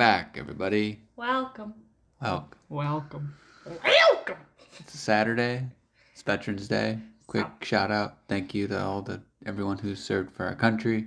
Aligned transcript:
back, 0.00 0.36
everybody. 0.38 0.98
Welcome. 1.14 1.74
Welcome. 2.22 2.58
Welcome. 2.70 3.34
Welcome. 3.84 4.38
It's 4.78 4.94
a 4.94 4.96
Saturday. 4.96 5.66
It's 6.14 6.22
Veterans 6.22 6.66
Day. 6.68 6.98
Quick 7.26 7.46
shout 7.60 7.90
out. 7.90 8.16
Thank 8.26 8.54
you 8.54 8.66
to 8.68 8.82
all 8.82 9.02
the 9.02 9.20
everyone 9.44 9.76
who 9.76 9.94
served 9.94 10.32
for 10.34 10.46
our 10.46 10.54
country. 10.54 11.04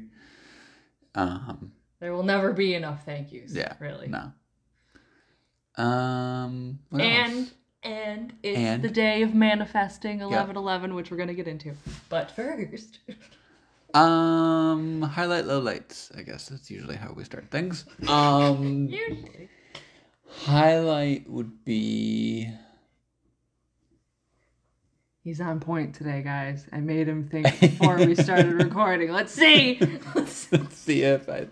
Um, 1.16 1.72
There 2.02 2.14
will 2.14 2.22
never 2.22 2.54
be 2.54 2.76
enough 2.76 3.04
thank 3.04 3.34
yous. 3.34 3.56
yeah. 3.56 3.74
Really. 3.80 4.10
No. 4.10 4.32
Um. 5.84 6.78
And 6.92 7.36
else? 7.40 7.52
and 7.82 8.34
it's 8.44 8.60
And? 8.60 8.84
the 8.84 8.90
day 8.92 9.24
of 9.24 9.34
manifesting 9.34 10.22
eleven 10.22 10.56
eleven, 10.56 10.94
which 10.94 11.10
we're 11.10 11.18
gonna 11.18 11.34
get 11.34 11.48
into. 11.48 11.74
But 12.10 12.30
first, 12.30 13.00
Um. 13.94 15.02
Highlight 15.04 15.46
low 15.46 15.60
lights. 15.60 16.12
I 16.18 16.24
guess 16.24 16.50
that's 16.50 16.70
usually 16.72 16.96
how 16.96 17.14
we 17.14 17.24
start 17.24 17.50
things. 17.52 17.86
Um. 18.08 18.88
usually 18.92 19.50
highlight 20.28 21.30
would 21.30 21.64
be. 21.64 22.50
he's 25.24 25.40
on 25.40 25.60
point 25.60 25.94
today, 25.96 26.22
guys. 26.24 26.66
I 26.74 26.80
made 26.80 27.08
him 27.08 27.30
think 27.30 27.60
before 27.60 27.98
we 27.98 28.16
started 28.16 28.54
recording. 28.64 29.12
Let's 29.12 29.32
see. 29.32 29.80
Let's- 30.16 30.48
Let's 30.52 30.78
see 30.78 31.04
if 31.04 31.30
I. 31.30 31.48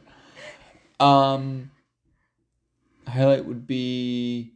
Um. 1.00 1.70
Highlight 3.08 3.46
would 3.46 3.68
be. 3.68 4.54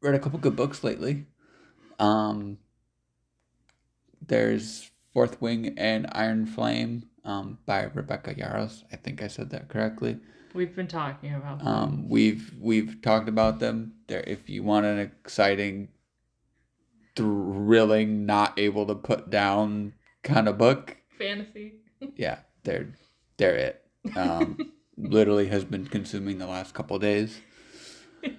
Read 0.00 0.14
a 0.14 0.18
couple 0.18 0.38
good 0.40 0.56
books 0.56 0.82
lately. 0.82 1.26
Um. 2.00 2.58
There's 4.26 4.90
Fourth 5.18 5.42
Wing 5.42 5.74
and 5.76 6.06
Iron 6.12 6.46
Flame, 6.46 7.02
um, 7.24 7.58
by 7.66 7.90
Rebecca 7.92 8.36
Yarros. 8.36 8.84
I 8.92 8.96
think 8.96 9.20
I 9.20 9.26
said 9.26 9.50
that 9.50 9.68
correctly. 9.68 10.20
We've 10.54 10.76
been 10.76 10.86
talking 10.86 11.34
about. 11.34 11.58
them. 11.58 11.66
Um, 11.66 12.08
we've 12.08 12.54
we've 12.60 13.02
talked 13.02 13.28
about 13.28 13.58
them. 13.58 13.94
There, 14.06 14.22
if 14.28 14.48
you 14.48 14.62
want 14.62 14.86
an 14.86 15.00
exciting, 15.00 15.88
thrilling, 17.16 18.26
not 18.26 18.56
able 18.60 18.86
to 18.86 18.94
put 18.94 19.28
down 19.28 19.94
kind 20.22 20.46
of 20.46 20.56
book, 20.56 20.96
fantasy. 21.18 21.80
yeah, 22.14 22.38
they're 22.62 22.86
they're 23.38 23.56
it. 23.56 23.84
Um, 24.14 24.70
literally 24.96 25.48
has 25.48 25.64
been 25.64 25.86
consuming 25.86 26.38
the 26.38 26.46
last 26.46 26.74
couple 26.74 26.96
days. 27.00 27.40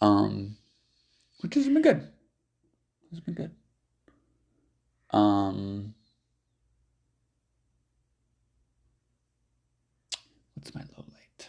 Um, 0.00 0.56
which 1.40 1.54
has 1.54 1.64
been 1.64 1.80
good. 1.80 2.06
It's 3.10 3.20
been 3.20 3.34
good. 3.34 3.52
Um, 5.14 5.94
what's 10.64 10.74
my 10.74 10.82
low 10.96 11.04
light? 11.12 11.48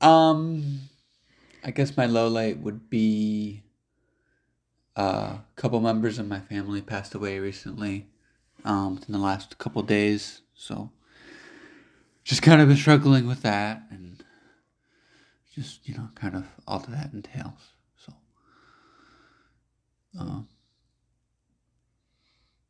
um, 0.00 0.80
I 1.64 1.70
guess 1.70 1.96
my 1.96 2.06
low 2.06 2.28
light 2.28 2.58
would 2.58 2.90
be 2.90 3.62
uh, 4.96 5.38
a 5.38 5.44
couple 5.56 5.80
members 5.80 6.18
of 6.18 6.26
my 6.26 6.40
family 6.40 6.82
passed 6.82 7.14
away 7.14 7.38
recently 7.38 8.06
um, 8.64 9.00
in 9.06 9.12
the 9.12 9.18
last 9.18 9.56
couple 9.58 9.82
days. 9.82 10.42
So 10.54 10.90
just 12.24 12.42
kind 12.42 12.60
of 12.60 12.68
been 12.68 12.76
struggling 12.76 13.26
with 13.26 13.42
that 13.42 13.82
and 13.90 14.22
just, 15.54 15.88
you 15.88 15.94
know, 15.94 16.10
kind 16.14 16.34
of 16.34 16.44
all 16.66 16.80
that 16.80 17.12
entails. 17.14 17.75
Um, 20.18 20.48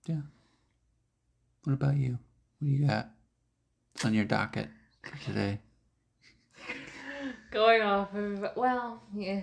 yeah. 0.06 0.20
What 1.64 1.74
about 1.74 1.96
you? 1.96 2.18
What 2.58 2.66
do 2.68 2.72
you 2.72 2.86
got? 2.86 3.10
On 4.04 4.12
your 4.14 4.24
docket 4.24 4.68
for 5.02 5.24
today? 5.24 5.58
Going 7.50 7.82
off 7.82 8.14
of 8.14 8.46
well, 8.56 9.00
yeah. 9.14 9.40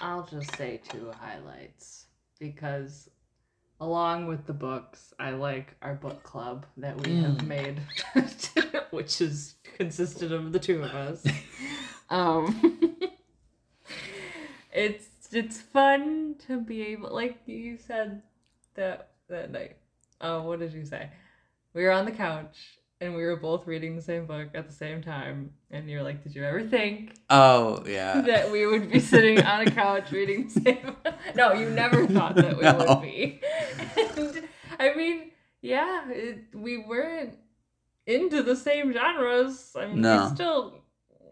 I'll 0.00 0.26
just 0.26 0.56
say 0.56 0.80
two 0.88 1.12
highlights 1.20 2.06
because 2.40 3.08
along 3.80 4.26
with 4.26 4.46
the 4.46 4.52
books, 4.52 5.14
I 5.18 5.30
like 5.30 5.74
our 5.82 5.94
book 5.94 6.22
club 6.24 6.66
that 6.76 7.00
we 7.06 7.14
have 7.16 7.36
Mm. 7.38 7.46
made, 7.46 7.80
which 8.90 9.20
is 9.20 9.54
consisted 9.78 10.32
of 10.32 10.52
the 10.52 10.58
two 10.58 10.82
of 10.82 10.90
us. 10.94 11.24
um, 12.10 12.98
it's 14.72 15.06
it's 15.32 15.60
fun 15.60 16.36
to 16.46 16.60
be 16.60 16.82
able, 16.88 17.12
like 17.14 17.38
you 17.46 17.76
said 17.76 18.22
that 18.74 19.10
that 19.28 19.50
night. 19.50 19.76
Oh, 20.20 20.42
what 20.42 20.58
did 20.60 20.72
you 20.72 20.84
say? 20.84 21.08
We 21.72 21.82
were 21.84 21.90
on 21.92 22.04
the 22.04 22.12
couch 22.12 22.78
and 23.00 23.14
we 23.14 23.22
were 23.24 23.36
both 23.36 23.66
reading 23.66 23.96
the 23.96 24.02
same 24.02 24.26
book 24.26 24.48
at 24.54 24.66
the 24.68 24.72
same 24.74 25.02
time, 25.02 25.50
and 25.70 25.90
you're 25.90 26.02
like, 26.02 26.22
"Did 26.22 26.34
you 26.34 26.44
ever 26.44 26.62
think 26.62 27.14
Oh, 27.28 27.82
yeah. 27.86 28.20
that 28.26 28.50
we 28.52 28.66
would 28.66 28.90
be 28.90 29.00
sitting 29.00 29.42
on 29.42 29.66
a 29.66 29.70
couch 29.70 30.10
reading 30.12 30.44
the 30.48 30.60
same. 30.60 30.96
no, 31.34 31.52
you 31.52 31.68
never 31.70 32.06
thought 32.16 32.36
that 32.36 32.56
we 32.56 32.62
No. 32.62 32.76
would 32.78 33.02
be. 33.02 33.40
And, 34.16 34.44
I 34.78 34.94
mean, 34.94 35.32
yeah, 35.60 36.08
it, 36.10 36.44
we 36.54 36.78
weren't 36.78 37.36
into 38.06 38.42
the 38.42 38.54
same 38.56 38.92
genres. 38.92 39.72
I 39.76 39.86
mean, 39.86 40.00
No. 40.02 40.24
we 40.28 40.34
still 40.34 40.74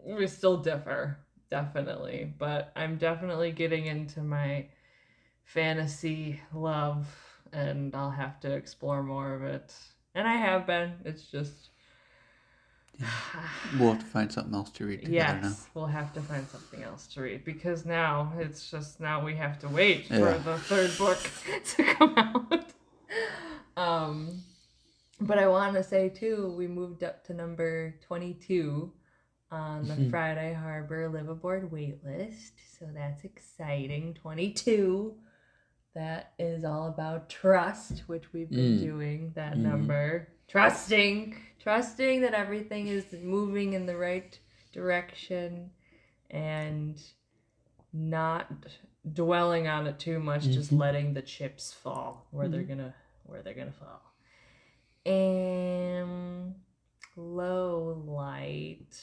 we 0.05 0.27
still 0.27 0.57
differ, 0.57 1.17
definitely. 1.57 2.33
But 2.39 2.71
I'm 2.75 2.97
definitely 2.97 3.51
getting 3.51 3.85
into 3.85 4.21
my 4.21 4.65
fantasy 5.43 6.39
love, 6.51 7.05
and 7.51 7.93
I'll 7.95 8.09
have 8.23 8.39
to 8.39 8.51
explore 8.51 9.03
more 9.03 9.35
of 9.35 9.43
it. 9.43 9.71
And 10.15 10.27
I 10.27 10.33
have 10.35 10.65
been. 10.65 10.93
It's 11.05 11.25
just. 11.25 11.69
We'll 13.79 13.91
have 13.93 13.99
to 14.01 14.05
find 14.05 14.31
something 14.31 14.53
else 14.53 14.69
to 14.71 14.85
read 14.85 15.01
together 15.05 15.39
now. 15.41 15.47
Yes, 15.47 15.67
we'll 15.73 15.87
have 15.87 16.13
to 16.13 16.21
find 16.21 16.47
something 16.47 16.83
else 16.83 17.07
to 17.13 17.21
read 17.21 17.43
because 17.43 17.85
now 17.85 18.33
it's 18.37 18.69
just 18.69 18.99
now 18.99 19.23
we 19.25 19.33
have 19.35 19.57
to 19.59 19.67
wait 19.67 20.09
Yeah. 20.11 20.17
for 20.19 20.37
the 20.49 20.57
third 20.59 20.91
book 20.97 21.19
to 21.75 21.83
come 21.95 22.13
out. 22.17 22.65
Um, 23.75 24.43
but 25.19 25.39
I 25.39 25.47
want 25.47 25.73
to 25.73 25.83
say 25.83 26.07
too, 26.09 26.53
we 26.55 26.67
moved 26.67 27.03
up 27.03 27.23
to 27.25 27.33
number 27.33 27.95
twenty-two 28.07 28.91
on 29.53 29.87
the 29.87 29.93
Mhm. 29.93 30.09
Friday 30.09 30.53
Harbor 30.53 31.07
Live 31.09 31.29
Aboard 31.29 31.69
waitlist, 31.69 32.53
so 32.77 32.85
that's 32.93 33.23
exciting. 33.23 34.13
Twenty-two. 34.15 35.17
That 35.93 36.33
is 36.39 36.63
all 36.63 36.87
about 36.87 37.29
trust, 37.29 37.99
which 38.09 38.33
we've 38.33 38.49
been 38.49 38.79
Mm. 38.79 38.81
doing. 38.81 39.31
That 39.33 39.53
Mhm. 39.53 39.57
number, 39.59 40.29
trusting, 40.47 41.35
trusting 41.59 42.21
that 42.21 42.33
everything 42.33 42.87
is 42.87 43.13
moving 43.13 43.73
in 43.73 43.85
the 43.85 43.95
right 43.95 44.37
direction, 44.71 45.69
and 46.31 46.99
not 47.93 48.47
dwelling 49.13 49.67
on 49.67 49.85
it 49.85 49.99
too 49.99 50.19
much. 50.19 50.45
Just 50.45 50.73
Mhm. 50.73 50.79
letting 50.79 51.13
the 51.13 51.21
chips 51.21 51.71
fall 51.71 52.25
where 52.31 52.47
they're 52.49 52.63
gonna 52.63 52.95
where 53.25 53.43
they're 53.43 53.53
gonna 53.53 53.71
fall. 53.71 54.01
And 55.05 56.55
low 57.15 58.03
light. 58.05 58.95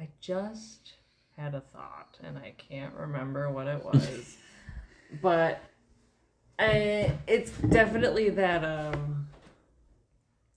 I 0.00 0.08
just 0.18 0.94
had 1.36 1.54
a 1.54 1.60
thought, 1.60 2.16
and 2.24 2.38
I 2.38 2.54
can't 2.56 2.94
remember 2.94 3.50
what 3.50 3.66
it 3.66 3.84
was, 3.84 4.38
but 5.20 5.62
I, 6.58 7.12
it's 7.26 7.50
definitely 7.52 8.30
that 8.30 8.64
um 8.64 9.28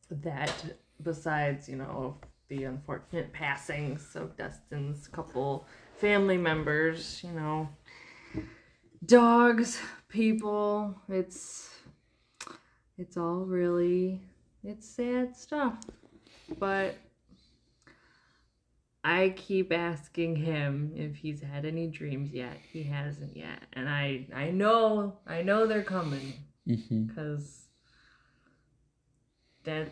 that 0.09 0.53
besides 1.01 1.67
you 1.67 1.75
know 1.75 2.17
the 2.47 2.63
unfortunate 2.63 3.33
passings 3.33 4.15
of 4.15 4.37
Dustin's 4.37 5.07
couple 5.07 5.65
family 5.97 6.37
members, 6.37 7.21
you 7.23 7.31
know, 7.31 7.67
dogs, 9.05 9.79
people, 10.07 10.95
it's 11.09 11.69
it's 12.97 13.17
all 13.17 13.45
really 13.45 14.21
it's 14.63 14.87
sad 14.87 15.35
stuff. 15.35 15.75
But 16.59 16.95
I 19.03 19.33
keep 19.35 19.73
asking 19.73 20.37
him 20.37 20.93
if 20.95 21.17
he's 21.17 21.41
had 21.41 21.65
any 21.65 21.87
dreams 21.87 22.31
yet. 22.33 22.57
He 22.71 22.83
hasn't 22.83 23.35
yet. 23.35 23.63
And 23.73 23.89
I 23.89 24.27
I 24.33 24.49
know 24.51 25.19
I 25.27 25.41
know 25.41 25.65
they're 25.67 25.83
coming 25.83 26.33
Mm-hmm. 26.67 27.03
because 27.07 27.65
that 29.65 29.89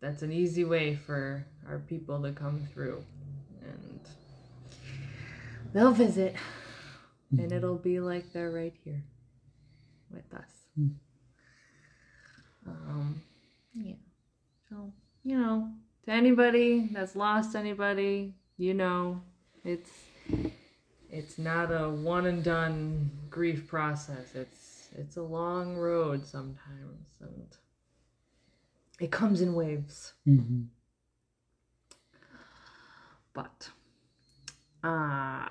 that's 0.00 0.22
an 0.22 0.32
easy 0.32 0.64
way 0.64 0.96
for 0.96 1.46
our 1.68 1.78
people 1.78 2.20
to 2.22 2.32
come 2.32 2.60
through 2.72 3.04
and 3.62 4.00
they'll 5.72 5.92
visit 5.92 6.34
and 7.30 7.52
it'll 7.52 7.76
be 7.78 8.00
like 8.00 8.32
they're 8.32 8.50
right 8.50 8.74
here 8.84 9.04
with 10.10 10.32
us 10.34 10.50
Mm. 10.78 10.94
um 12.66 13.22
yeah 13.74 13.94
so 14.68 14.92
you 15.24 15.38
know 15.38 15.68
to 16.04 16.10
anybody 16.12 16.88
that's 16.92 17.14
lost 17.16 17.54
anybody 17.56 18.34
you 18.58 18.74
know 18.74 19.22
it's 19.64 19.90
it's 21.10 21.38
not 21.38 21.70
a 21.70 21.88
one 21.88 22.26
and 22.26 22.44
done 22.44 23.10
grief 23.30 23.66
process 23.66 24.34
it's 24.34 24.68
it's 24.96 25.16
a 25.16 25.22
long 25.22 25.76
road 25.76 26.26
sometimes, 26.26 27.06
and 27.20 27.46
it 29.00 29.10
comes 29.10 29.40
in 29.40 29.54
waves. 29.54 30.14
Mm-hmm. 30.26 30.62
But 33.32 33.70
uh 34.82 35.48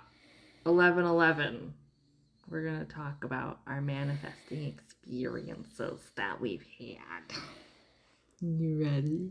eleven 0.65 1.05
eleven. 1.05 1.73
We're 2.49 2.63
gonna 2.63 2.85
talk 2.85 3.25
about 3.25 3.59
our 3.67 3.81
manifesting 3.81 4.65
experiences 4.65 5.99
that 6.15 6.39
we've 6.39 6.65
had. 6.79 7.37
You 8.39 8.83
ready? 8.83 9.29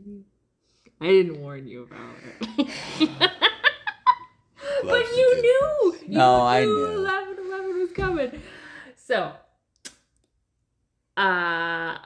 I 1.00 1.06
didn't 1.06 1.40
warn 1.40 1.66
you 1.66 1.84
about 1.84 2.16
it. 2.58 3.30
but 4.82 5.04
you 5.04 5.42
knew. 5.42 5.96
You 6.06 6.18
No, 6.18 6.42
I 6.42 6.64
knew. 6.64 6.86
11 6.86 7.36
11 7.46 7.78
was 7.78 7.92
coming. 7.92 8.42
So, 8.96 9.32
uh, 11.16 11.98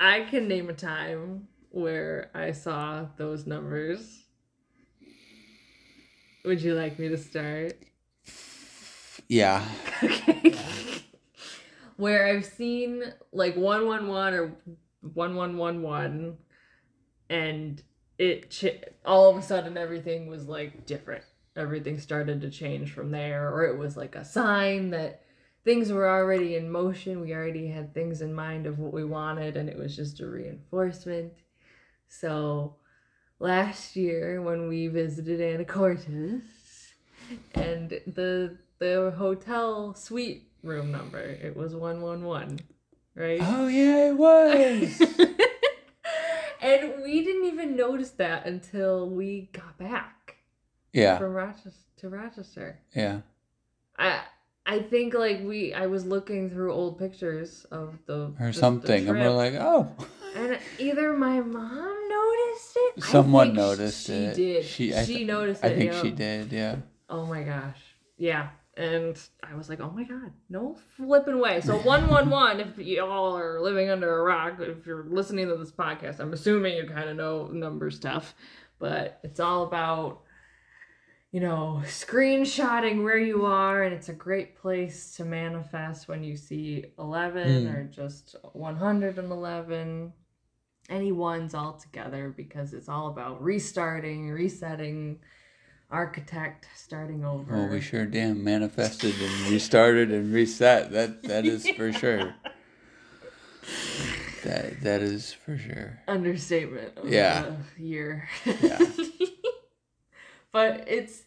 I 0.00 0.20
can 0.30 0.48
name 0.48 0.68
a 0.70 0.74
time 0.74 1.48
where 1.70 2.30
I 2.34 2.52
saw 2.52 3.06
those 3.16 3.46
numbers. 3.46 4.24
Would 6.44 6.62
you 6.62 6.74
like 6.74 6.98
me 6.98 7.08
to 7.08 7.18
start? 7.18 7.74
Yeah. 9.28 9.64
Okay. 10.02 10.54
Where 11.96 12.26
I've 12.26 12.46
seen 12.46 13.02
like 13.32 13.54
111 13.56 14.34
or 14.38 14.56
1111 15.02 16.38
and 17.28 17.82
it 18.20 18.50
ch- 18.50 18.84
all 19.06 19.30
of 19.30 19.38
a 19.38 19.42
sudden 19.42 19.78
everything 19.78 20.26
was 20.26 20.46
like 20.46 20.84
different. 20.84 21.24
Everything 21.56 21.98
started 21.98 22.42
to 22.42 22.50
change 22.50 22.92
from 22.92 23.10
there 23.10 23.50
or 23.50 23.64
it 23.64 23.78
was 23.78 23.96
like 23.96 24.14
a 24.14 24.26
sign 24.26 24.90
that 24.90 25.22
things 25.64 25.90
were 25.90 26.06
already 26.06 26.54
in 26.54 26.70
motion. 26.70 27.22
We 27.22 27.32
already 27.32 27.68
had 27.68 27.94
things 27.94 28.20
in 28.20 28.34
mind 28.34 28.66
of 28.66 28.78
what 28.78 28.92
we 28.92 29.04
wanted 29.04 29.56
and 29.56 29.70
it 29.70 29.78
was 29.78 29.96
just 29.96 30.20
a 30.20 30.26
reinforcement. 30.26 31.32
So 32.08 32.76
last 33.38 33.96
year 33.96 34.42
when 34.42 34.68
we 34.68 34.88
visited 34.88 35.40
Anacortes 35.40 36.42
and 37.54 37.88
the 38.06 38.58
the 38.80 39.14
hotel 39.16 39.94
suite 39.94 40.46
room 40.62 40.92
number. 40.92 41.20
It 41.20 41.56
was 41.56 41.74
111, 41.74 42.60
right? 43.14 43.40
Oh 43.42 43.66
yeah, 43.66 44.10
it 44.10 44.16
was. 44.18 45.26
even 47.62 47.76
notice 47.76 48.10
that 48.12 48.46
until 48.46 49.08
we 49.08 49.50
got 49.52 49.76
back 49.78 50.36
yeah. 50.92 51.18
from 51.18 51.32
Rochester 51.32 51.70
to 51.98 52.08
Rochester. 52.08 52.78
Yeah. 52.94 53.20
I 53.98 54.20
I 54.66 54.80
think 54.80 55.14
like 55.14 55.42
we 55.42 55.74
I 55.74 55.86
was 55.86 56.04
looking 56.06 56.50
through 56.50 56.72
old 56.72 56.98
pictures 56.98 57.66
of 57.70 57.98
the 58.06 58.14
Or 58.14 58.34
the- 58.38 58.44
the 58.46 58.52
something, 58.52 59.08
and 59.08 59.18
we're 59.18 59.30
like, 59.30 59.54
oh. 59.54 59.88
and 60.36 60.58
either 60.78 61.12
my 61.12 61.40
mom 61.40 62.08
noticed 62.08 62.76
it. 62.76 63.04
I 63.04 63.06
Someone 63.12 63.54
noticed 63.54 64.06
she 64.06 64.12
it. 64.12 64.36
Did. 64.36 64.64
She- 64.64 64.90
She, 64.92 64.96
I 64.96 65.04
th- 65.04 65.26
noticed 65.26 65.64
I 65.64 65.68
it. 65.68 65.76
think 65.78 65.92
yeah. 65.92 66.02
she 66.02 66.10
did. 66.10 66.52
Yeah. 66.52 66.76
Oh 67.08 67.26
my 67.26 67.42
gosh. 67.42 67.80
Yeah. 68.16 68.48
And 68.76 69.20
I 69.42 69.56
was 69.56 69.68
like, 69.68 69.80
oh 69.80 69.90
my 69.90 70.04
god, 70.04 70.32
no 70.48 70.76
flipping 70.96 71.38
way. 71.40 71.60
So 71.60 71.76
111, 71.76 72.60
if 72.60 72.78
y'all 72.78 73.36
are 73.36 73.60
living 73.60 73.90
under 73.90 74.20
a 74.20 74.22
rock, 74.22 74.60
if 74.60 74.86
you're 74.86 75.06
listening 75.10 75.48
to 75.48 75.56
this 75.56 75.72
podcast, 75.72 76.20
I'm 76.20 76.32
assuming 76.32 76.76
you 76.76 76.86
kind 76.86 77.10
of 77.10 77.16
know 77.16 77.48
number 77.48 77.90
stuff, 77.90 78.34
but 78.78 79.18
it's 79.24 79.40
all 79.40 79.64
about, 79.64 80.22
you 81.32 81.40
know, 81.40 81.82
screenshotting 81.84 83.02
where 83.02 83.18
you 83.18 83.44
are, 83.44 83.82
and 83.82 83.92
it's 83.94 84.08
a 84.08 84.14
great 84.14 84.56
place 84.56 85.16
to 85.16 85.24
manifest 85.24 86.06
when 86.08 86.22
you 86.22 86.36
see 86.36 86.86
11 86.98 87.66
Mm. 87.66 87.74
or 87.74 87.84
just 87.84 88.36
111, 88.52 90.12
any 90.88 91.12
ones 91.12 91.54
all 91.54 91.74
together, 91.74 92.32
because 92.36 92.72
it's 92.72 92.88
all 92.88 93.08
about 93.08 93.42
restarting, 93.42 94.30
resetting 94.30 95.18
architect 95.90 96.68
starting 96.74 97.24
over. 97.24 97.54
Well, 97.54 97.68
we 97.68 97.80
sure 97.80 98.06
damn 98.06 98.42
manifested 98.44 99.14
and 99.20 99.50
restarted 99.52 100.10
and 100.10 100.32
reset. 100.32 100.92
That 100.92 101.22
that 101.24 101.46
is 101.46 101.68
for 101.70 101.92
sure. 102.00 102.34
That 104.44 104.80
that 104.82 105.02
is 105.02 105.32
for 105.32 105.58
sure. 105.58 106.00
Understatement. 106.08 106.98
Of 106.98 107.10
Yeah. 107.10 107.56
The 107.76 107.82
year. 107.82 108.28
Yeah. 108.62 108.78
but 110.52 110.84
it's. 110.88 111.24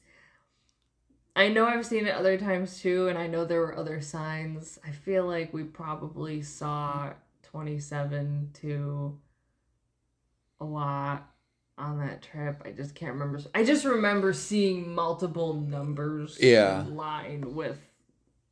I 1.35 1.47
know 1.47 1.65
I've 1.65 1.85
seen 1.85 2.05
it 2.05 2.13
other 2.13 2.37
times 2.37 2.79
too, 2.79 3.07
and 3.07 3.17
I 3.17 3.25
know 3.25 3.43
there 3.43 3.59
were 3.61 3.77
other 3.77 4.01
signs. 4.01 4.77
I 4.85 4.91
feel 4.91 5.25
like 5.25 5.51
we 5.51 5.63
probably 5.63 6.43
saw 6.43 7.13
27 7.41 8.51
to 8.61 9.19
a 10.59 10.65
lot 10.65 11.32
on 11.77 11.99
that 11.99 12.21
trip. 12.21 12.61
I 12.65 12.71
just 12.71 12.95
can't 12.95 13.13
remember. 13.13 13.39
I 13.55 13.63
just 13.63 13.85
remember 13.85 14.33
seeing 14.33 14.93
multiple 14.93 15.53
numbers 15.55 16.37
Yeah. 16.41 16.81
in 16.81 16.95
line 16.95 17.55
with 17.55 17.79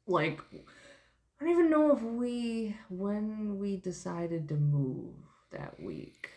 like 0.08 0.40
I 0.54 1.44
don't 1.46 1.50
even 1.54 1.70
know 1.70 1.96
if 1.96 2.02
we 2.02 2.76
when 2.90 3.58
we 3.58 3.78
decided 3.78 4.48
to 4.50 4.56
move 4.56 5.16
that 5.52 5.80
week. 5.80 6.30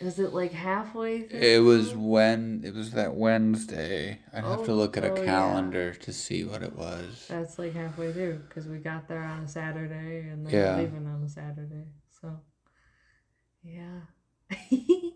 Is 0.00 0.18
it 0.18 0.34
like 0.34 0.52
halfway 0.52 1.22
through? 1.22 1.38
It 1.40 1.60
was 1.62 1.94
when 1.94 2.62
it 2.64 2.74
was 2.74 2.90
that 2.90 3.14
Wednesday. 3.14 4.18
I'd 4.32 4.44
have 4.44 4.64
to 4.64 4.72
Oh, 4.72 4.74
look 4.74 4.96
at 4.96 5.04
a 5.04 5.12
oh, 5.12 5.16
yeah. 5.16 5.24
calendar 5.24 5.94
to 5.94 6.12
see 6.12 6.44
what 6.44 6.62
it 6.62 6.76
was. 6.76 7.26
That's 7.28 7.58
like 7.58 7.72
halfway 7.74 8.12
through 8.12 8.40
because 8.48 8.66
we 8.66 8.78
got 8.78 9.08
there 9.08 9.22
on 9.22 9.44
a 9.44 9.48
Saturday 9.48 10.28
and 10.28 10.44
then 10.44 10.52
Yeah. 10.52 10.76
leaving 10.76 11.06
on 11.06 11.22
a 11.22 11.28
Saturday. 11.28 11.84
So, 12.20 12.38
yeah. 13.64 14.00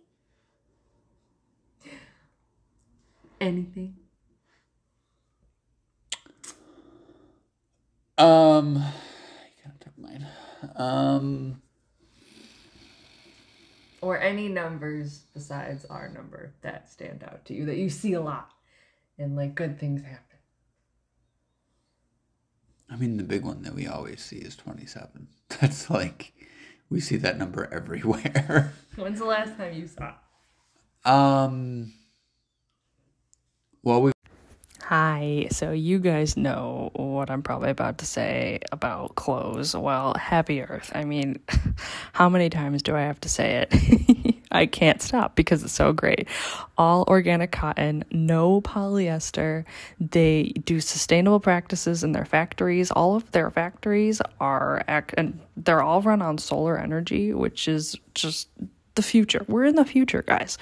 Anything? 3.41 3.97
Um, 8.17 8.75
you 8.75 9.62
kind 9.62 9.75
of 9.75 9.81
took 9.81 9.97
mine. 9.99 10.27
Um, 10.75 11.62
Or 14.00 14.19
any 14.21 14.49
numbers 14.49 15.25
besides 15.35 15.85
our 15.85 16.09
number 16.09 16.52
that 16.62 16.90
stand 16.90 17.23
out 17.23 17.45
to 17.47 17.55
you 17.55 17.64
that 17.67 17.76
you 17.76 17.88
see 17.90 18.14
a 18.14 18.21
lot 18.21 18.50
and 19.19 19.37
like 19.37 19.55
good 19.55 19.78
things 19.78 20.02
happen. 20.02 20.25
I 22.90 22.97
mean, 22.97 23.19
the 23.19 23.23
big 23.23 23.45
one 23.45 23.62
that 23.62 23.75
we 23.75 23.87
always 23.87 24.21
see 24.25 24.37
is 24.38 24.57
twenty-seven. 24.57 25.28
That's 25.61 25.88
like 25.90 26.33
we 26.90 27.00
see 27.00 27.16
that 27.16 27.38
number 27.38 27.68
everywhere. 27.73 28.73
When's 28.97 29.18
the 29.18 29.25
last 29.26 29.57
time 29.57 29.75
you 29.75 29.87
saw 29.87 30.09
it? 30.09 31.09
um, 31.09 31.92
well, 33.83 34.02
we 34.02 34.12
Hi, 34.83 35.49
so 35.50 35.73
you 35.73 35.99
guys 35.99 36.37
know 36.38 36.90
what 36.95 37.30
I'm 37.30 37.42
probably 37.42 37.68
about 37.68 37.99
to 37.99 38.07
say 38.07 38.61
about 38.73 39.16
clothes. 39.16 39.76
Well, 39.76 40.14
Happy 40.14 40.62
Earth. 40.62 40.90
I 40.95 41.04
mean, 41.04 41.40
how 42.14 42.30
many 42.30 42.49
times 42.49 42.83
do 42.83 42.97
I 42.97 43.02
have 43.02 43.21
to 43.21 43.28
say 43.28 43.66
it? 43.71 44.35
I 44.50 44.67
can't 44.67 45.02
stop 45.02 45.37
because 45.37 45.62
it's 45.62 45.73
so 45.73 45.93
great. 45.93 46.28
All 46.76 47.05
organic 47.09 47.52
cotton, 47.52 48.05
no 48.11 48.61
polyester. 48.61 49.64
They 50.00 50.52
do 50.64 50.81
sustainable 50.81 51.40
practices 51.40 52.02
in 52.02 52.12
their 52.12 52.25
factories. 52.25 52.90
All 52.90 53.17
of 53.17 53.31
their 53.33 53.50
factories 53.50 54.21
are, 54.40 54.85
and 54.87 55.38
they're 55.57 55.83
all 55.83 56.02
run 56.02 56.23
on 56.23 56.38
solar 56.38 56.78
energy, 56.78 57.33
which 57.33 57.69
is 57.69 57.97
just 58.14 58.49
the 58.95 59.02
future. 59.02 59.45
We're 59.49 59.64
in 59.64 59.76
the 59.76 59.85
future, 59.85 60.23
guys. 60.23 60.59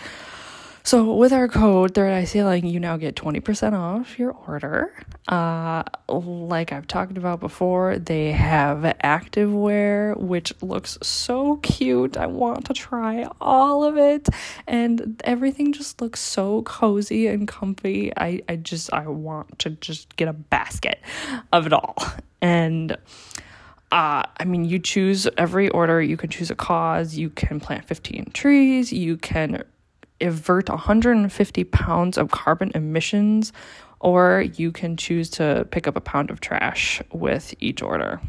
So 0.87 1.15
with 1.15 1.33
our 1.33 1.49
code 1.49 1.95
Third 1.95 2.13
Eye 2.13 2.23
Sailing, 2.23 2.65
you 2.65 2.79
now 2.79 2.97
get 2.97 3.17
20% 3.17 3.73
off 3.73 4.21
your 4.21 4.31
order. 4.47 4.95
Uh, 5.27 5.83
like 6.09 6.71
I've 6.71 6.87
talked 6.87 7.19
about 7.19 7.41
before, 7.41 7.99
they 7.99 8.31
have 8.31 8.85
activewear, 9.03 10.17
which 10.17 10.53
looks 10.63 10.97
so 11.03 11.57
cute. 11.57 12.17
I 12.17 12.27
want 12.27 12.67
to 12.67 12.73
try 12.73 13.29
all 13.41 13.83
of 13.83 13.97
it. 13.97 14.29
And 14.69 15.21
everything 15.25 15.73
just 15.73 16.01
looks 16.01 16.21
so 16.21 16.63
cozy 16.63 17.27
and 17.27 17.49
comfy. 17.49 18.13
I, 18.17 18.43
I 18.49 18.55
just, 18.55 18.93
I 18.93 19.09
want 19.09 19.59
to 19.59 19.71
just 19.71 20.15
get 20.15 20.29
a 20.29 20.35
basket 20.35 21.01
of 21.53 21.67
it 21.67 21.73
all. 21.73 21.97
And 22.41 22.93
uh, 23.91 24.23
I 24.37 24.45
mean, 24.45 24.65
you 24.65 24.79
choose 24.79 25.27
every 25.37 25.69
order. 25.71 26.01
You 26.01 26.17
can 26.17 26.31
choose 26.31 26.53
a 26.53 26.55
cause. 26.55 27.17
You 27.17 27.31
can 27.31 27.59
plant 27.59 27.87
15 27.87 28.31
trees. 28.33 28.93
You 28.93 29.17
can 29.17 29.65
avert 30.21 30.69
150 30.69 31.65
pounds 31.65 32.19
of 32.19 32.31
carbon 32.31 32.73
emissions, 32.75 33.53
or 34.01 34.45
you 34.55 34.73
can 34.73 34.97
choose 34.97 35.31
to 35.31 35.67
pick 35.71 35.87
up 35.87 35.97
a 35.97 36.01
pound 36.01 36.31
of 36.31 36.41
trash 36.41 37.01
with 37.13 37.55
each 37.61 37.83
order. 37.83 38.21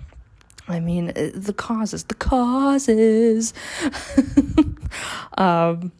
I 0.67 0.79
mean, 0.79 1.09
uh, 1.09 1.31
the 1.33 1.53
causes, 1.53 2.03
the 2.05 2.15
causes. 2.15 3.53
um, 5.37 5.91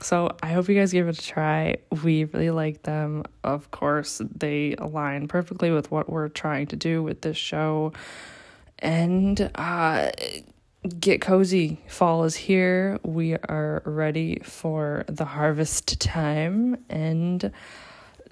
so 0.00 0.30
I 0.42 0.52
hope 0.52 0.68
you 0.68 0.74
guys 0.74 0.92
give 0.92 1.08
it 1.08 1.18
a 1.18 1.22
try. 1.22 1.76
We 2.02 2.24
really 2.24 2.50
like 2.50 2.82
them. 2.82 3.24
Of 3.44 3.70
course, 3.70 4.22
they 4.34 4.74
align 4.78 5.28
perfectly 5.28 5.70
with 5.70 5.90
what 5.90 6.08
we're 6.08 6.28
trying 6.28 6.66
to 6.68 6.76
do 6.76 7.02
with 7.02 7.22
this 7.22 7.36
show. 7.36 7.92
And 8.78 9.50
uh 9.54 10.10
get 10.86 11.20
cozy. 11.20 11.80
Fall 11.88 12.24
is 12.24 12.34
here. 12.36 12.98
We 13.04 13.34
are 13.34 13.82
ready 13.84 14.40
for 14.42 15.04
the 15.08 15.24
harvest 15.24 16.00
time 16.00 16.84
and 16.88 17.52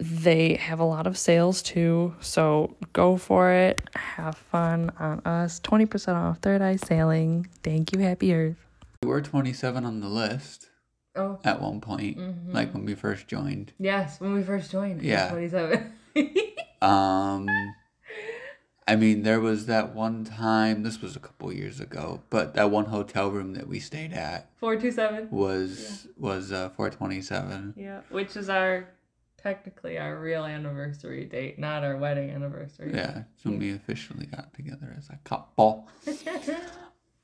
they 0.00 0.54
have 0.54 0.80
a 0.80 0.84
lot 0.84 1.06
of 1.06 1.16
sales 1.16 1.62
too. 1.62 2.14
So 2.20 2.76
go 2.92 3.16
for 3.16 3.50
it. 3.52 3.80
Have 3.94 4.36
fun 4.36 4.90
on 4.98 5.20
us. 5.24 5.60
20% 5.60 6.14
off 6.16 6.38
Third 6.38 6.62
Eye 6.62 6.76
Sailing. 6.76 7.46
Thank 7.62 7.92
you, 7.92 8.00
Happy 8.00 8.34
Earth. 8.34 8.56
We 9.02 9.08
were 9.08 9.20
27 9.22 9.84
on 9.84 10.00
the 10.00 10.08
list 10.08 10.68
Oh, 11.16 11.38
at 11.44 11.60
one 11.62 11.80
point, 11.80 12.18
Mhm. 12.18 12.52
like 12.52 12.74
when 12.74 12.84
we 12.84 12.94
first 12.96 13.28
joined. 13.28 13.72
yes, 13.78 14.20
when 14.20 14.32
we 14.34 14.42
first 14.42 14.72
joined. 14.72 15.00
Yeah. 15.02 15.28
27. 15.30 15.92
Um, 16.82 17.46
I 18.86 18.96
mean, 18.96 19.22
there 19.22 19.40
was 19.40 19.66
that 19.66 19.94
one 19.94 20.24
time, 20.24 20.82
this 20.82 21.00
was 21.00 21.16
a 21.16 21.20
couple 21.20 21.50
years 21.52 21.80
ago, 21.80 22.22
but 22.28 22.54
that 22.54 22.70
one 22.70 22.86
hotel 22.86 23.30
room 23.30 23.54
that 23.54 23.66
we 23.66 23.80
stayed 23.80 24.12
at 24.12 24.50
427. 24.56 25.28
was 25.30 26.06
was 26.18 26.52
uh, 26.52 26.68
427. 26.70 27.74
Yeah, 27.76 28.00
which 28.10 28.36
is 28.36 28.50
our 28.50 28.88
technically 29.38 29.98
our 29.98 30.18
real 30.18 30.44
anniversary 30.44 31.24
date, 31.24 31.58
not 31.58 31.82
our 31.82 31.96
wedding 31.96 32.30
anniversary. 32.30 32.92
Yeah, 32.94 33.22
it's 33.34 33.44
when 33.44 33.58
we 33.58 33.72
officially 33.72 34.26
got 34.26 34.52
together 34.52 34.94
as 34.96 35.08
a 35.08 35.18
couple. 35.24 35.88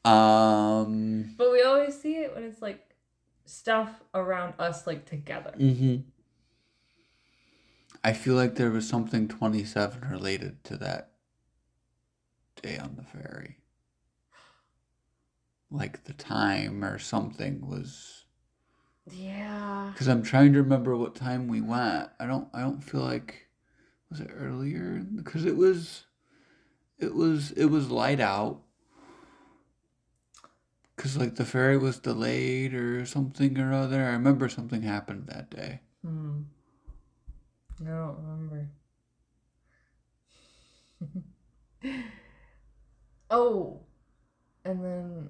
Um, 0.02 1.34
but 1.36 1.52
we 1.52 1.62
always 1.62 2.00
see 2.00 2.16
it 2.22 2.34
when 2.34 2.44
it's 2.44 2.62
like 2.62 2.94
stuff 3.44 4.02
around 4.14 4.54
us 4.58 4.86
like 4.86 5.04
together. 5.04 5.52
hmm 5.58 5.96
I 8.02 8.14
feel 8.14 8.34
like 8.34 8.54
there 8.54 8.70
was 8.70 8.88
something 8.88 9.28
27 9.28 10.08
related 10.08 10.64
to 10.64 10.78
that 10.78 11.10
day 12.62 12.78
on 12.78 12.96
the 12.96 13.02
ferry. 13.04 13.56
Like 15.70 16.04
the 16.04 16.12
time 16.14 16.84
or 16.84 16.98
something 16.98 17.66
was 17.66 18.24
Yeah. 19.10 19.90
because 19.92 20.08
I'm 20.08 20.22
trying 20.22 20.52
to 20.54 20.62
remember 20.62 20.96
what 20.96 21.14
time 21.14 21.46
we 21.46 21.60
went. 21.60 22.10
I 22.18 22.26
don't. 22.26 22.48
I 22.52 22.60
don't 22.60 22.82
feel 22.82 23.02
like 23.02 23.46
was 24.10 24.20
it 24.20 24.30
earlier 24.36 25.04
because 25.14 25.44
it 25.44 25.56
was. 25.56 26.04
It 26.98 27.14
was. 27.14 27.52
It 27.52 27.66
was 27.66 27.90
light 27.90 28.20
out. 28.20 28.62
Cause 30.96 31.16
like 31.16 31.36
the 31.36 31.46
ferry 31.46 31.78
was 31.78 31.98
delayed 31.98 32.74
or 32.74 33.06
something 33.06 33.56
or 33.58 33.72
other. 33.72 34.04
I 34.04 34.10
remember 34.10 34.48
something 34.50 34.82
happened 34.82 35.28
that 35.28 35.48
day. 35.48 35.80
Hmm. 36.04 36.40
I 37.80 37.84
don't 37.88 38.16
remember. 38.18 38.68
oh, 43.30 43.80
and 44.64 44.84
then 44.84 45.28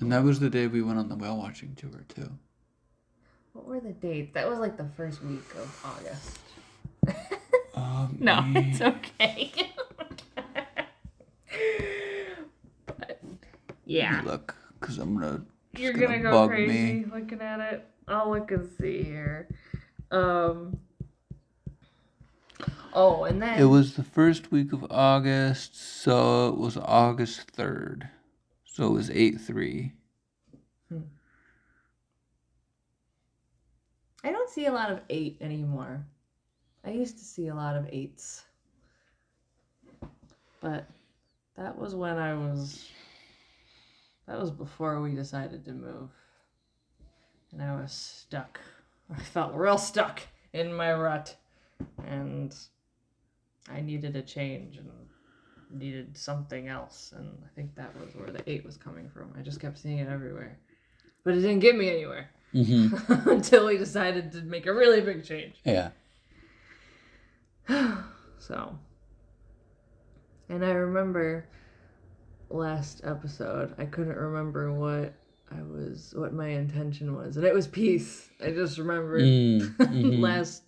And 0.00 0.10
that 0.12 0.22
was 0.24 0.40
the 0.40 0.50
day 0.50 0.66
we 0.66 0.82
went 0.82 0.98
on 0.98 1.08
the 1.08 1.16
whale 1.16 1.36
watching 1.36 1.74
tour 1.74 2.04
too. 2.08 2.30
what 3.52 3.66
were 3.66 3.80
the 3.80 3.92
dates? 3.92 4.32
That 4.34 4.48
was 4.48 4.58
like 4.58 4.76
the 4.76 4.88
first 4.96 5.22
week 5.22 5.44
of 5.56 5.84
August. 5.84 6.38
Um, 7.76 8.16
No, 8.20 8.40
we- 8.54 8.60
it's 8.60 8.80
okay. 8.80 9.52
but 12.86 13.20
yeah, 13.84 14.22
Look, 14.24 14.54
because 14.80 14.98
I'm 14.98 15.14
gonna. 15.14 15.42
you're 15.76 15.92
gonna 15.92 16.20
go 16.20 16.30
bug 16.30 16.50
crazy 16.50 16.72
me. 16.72 17.04
looking 17.12 17.40
at 17.40 17.60
it. 17.60 17.84
I'll 18.06 18.30
look 18.30 18.50
and 18.52 18.68
see 18.80 19.02
here. 19.02 19.48
Um. 20.12 20.78
Oh, 22.94 23.24
and 23.24 23.42
then 23.42 23.58
It 23.58 23.64
was 23.64 23.94
the 23.94 24.04
first 24.04 24.52
week 24.52 24.72
of 24.72 24.86
August, 24.90 25.76
so 25.76 26.48
it 26.48 26.58
was 26.58 26.76
August 26.76 27.50
third. 27.50 28.08
So 28.64 28.86
it 28.86 28.90
was 28.90 29.10
eight 29.10 29.40
three. 29.40 29.92
Hmm. 30.88 31.02
I 34.22 34.30
don't 34.30 34.48
see 34.48 34.66
a 34.66 34.72
lot 34.72 34.90
of 34.90 35.00
eight 35.10 35.38
anymore. 35.40 36.06
I 36.84 36.90
used 36.90 37.18
to 37.18 37.24
see 37.24 37.48
a 37.48 37.54
lot 37.54 37.76
of 37.76 37.88
eights. 37.90 38.44
But 40.60 40.86
that 41.56 41.76
was 41.76 41.94
when 41.94 42.16
I 42.16 42.34
was 42.34 42.88
that 44.26 44.40
was 44.40 44.50
before 44.50 45.00
we 45.00 45.14
decided 45.14 45.64
to 45.64 45.72
move. 45.72 46.10
And 47.52 47.62
I 47.62 47.74
was 47.74 47.92
stuck. 47.92 48.60
I 49.14 49.20
felt 49.20 49.54
real 49.54 49.78
stuck 49.78 50.20
in 50.52 50.72
my 50.72 50.92
rut. 50.94 51.36
And 52.06 52.54
I 53.70 53.80
needed 53.80 54.14
a 54.16 54.22
change 54.22 54.76
and 54.76 54.88
needed 55.70 56.16
something 56.16 56.68
else. 56.68 57.12
And 57.16 57.28
I 57.44 57.48
think 57.54 57.74
that 57.76 57.94
was 57.98 58.14
where 58.14 58.30
the 58.30 58.48
eight 58.50 58.64
was 58.64 58.76
coming 58.76 59.08
from. 59.08 59.32
I 59.38 59.42
just 59.42 59.60
kept 59.60 59.78
seeing 59.78 59.98
it 59.98 60.08
everywhere. 60.08 60.58
But 61.24 61.34
it 61.34 61.40
didn't 61.40 61.60
get 61.60 61.76
me 61.76 61.88
anywhere 61.90 62.30
Mm-hmm. 62.54 63.28
until 63.30 63.66
we 63.66 63.76
decided 63.78 64.30
to 64.32 64.42
make 64.42 64.66
a 64.66 64.72
really 64.72 65.00
big 65.00 65.24
change. 65.24 65.56
Yeah. 65.64 65.90
So, 68.38 68.78
and 70.50 70.62
I 70.62 70.72
remember 70.72 71.48
last 72.50 73.00
episode, 73.04 73.74
I 73.78 73.86
couldn't 73.86 74.16
remember 74.18 74.70
what 74.72 75.14
I 75.50 75.62
was, 75.62 76.12
what 76.14 76.34
my 76.34 76.48
intention 76.48 77.16
was, 77.16 77.38
and 77.38 77.46
it 77.46 77.54
was 77.54 77.66
peace. 77.66 78.28
I 78.44 78.50
just 78.50 78.76
remembered 78.76 79.22
Mm, 79.22 79.76
mhm. 79.78 80.20
last, 80.20 80.64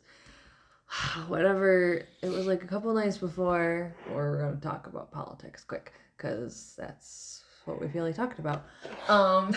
whatever, 1.29 2.03
it 2.23 2.29
was 2.29 2.47
like 2.47 2.63
a 2.63 2.67
couple 2.67 2.93
nights 2.95 3.19
before, 3.19 3.95
or 4.11 4.15
we're 4.15 4.43
going 4.43 4.57
to 4.57 4.61
talk 4.61 4.87
about 4.87 5.11
politics 5.11 5.65
quick, 5.65 5.93
because 6.17 6.75
that's 6.79 7.45
what 7.65 7.81
we 7.81 7.89
feel 7.89 8.05
like 8.05 8.17
talking 8.17 8.41
about. 8.41 8.67
Um, 9.09 9.55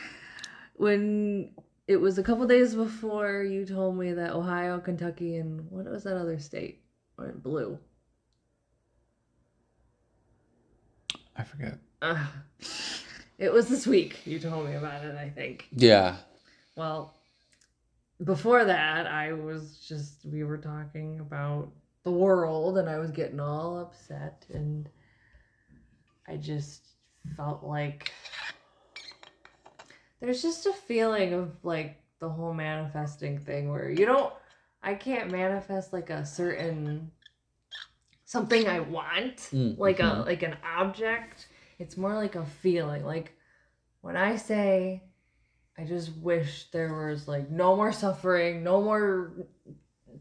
when 0.76 1.52
it 1.86 1.96
was 1.96 2.18
a 2.18 2.22
couple 2.22 2.46
days 2.46 2.74
before 2.74 3.42
you 3.42 3.66
told 3.66 3.96
me 3.96 4.12
that 4.12 4.32
Ohio, 4.32 4.78
Kentucky, 4.78 5.36
and 5.36 5.70
what 5.70 5.86
was 5.86 6.04
that 6.04 6.16
other 6.16 6.38
state 6.38 6.82
went 7.18 7.42
blue? 7.42 7.78
I 11.36 11.44
forget. 11.44 11.78
Uh, 12.02 12.26
it 13.38 13.52
was 13.52 13.68
this 13.68 13.86
week 13.86 14.26
you 14.26 14.38
told 14.38 14.66
me 14.66 14.74
about 14.74 15.04
it, 15.04 15.16
I 15.16 15.30
think. 15.30 15.68
Yeah. 15.72 16.16
Well, 16.76 17.14
before 18.24 18.64
that, 18.64 19.06
I 19.06 19.32
was 19.32 19.78
just, 19.86 20.24
we 20.26 20.44
were 20.44 20.58
talking 20.58 21.20
about 21.20 21.70
the 22.02 22.10
world 22.10 22.78
and 22.78 22.88
I 22.88 22.98
was 22.98 23.10
getting 23.10 23.40
all 23.40 23.78
upset 23.78 24.44
and 24.52 24.88
I 26.28 26.36
just 26.36 26.88
felt 27.36 27.62
like 27.62 28.12
there's 30.20 30.42
just 30.42 30.66
a 30.66 30.72
feeling 30.72 31.32
of 31.34 31.52
like 31.62 32.02
the 32.20 32.28
whole 32.28 32.54
manifesting 32.54 33.38
thing 33.38 33.70
where 33.70 33.90
you 33.90 34.06
don't, 34.06 34.32
I 34.82 34.94
can't 34.94 35.30
manifest 35.30 35.92
like 35.92 36.10
a 36.10 36.24
certain 36.24 37.10
something 38.24 38.68
I 38.68 38.80
want 38.80 39.36
Mm, 39.52 39.76
like 39.76 39.98
a 39.98 40.22
mhm. 40.22 40.26
like 40.26 40.42
an 40.44 40.56
object 40.64 41.48
it's 41.80 41.96
more 41.96 42.14
like 42.14 42.36
a 42.36 42.44
feeling 42.46 43.04
like 43.04 43.32
when 44.02 44.16
i 44.16 44.36
say 44.36 45.02
i 45.80 45.84
just 45.84 46.14
wish 46.16 46.66
there 46.72 46.94
was 46.94 47.26
like 47.28 47.50
no 47.50 47.74
more 47.76 47.92
suffering 47.92 48.62
no 48.62 48.82
more 48.82 49.32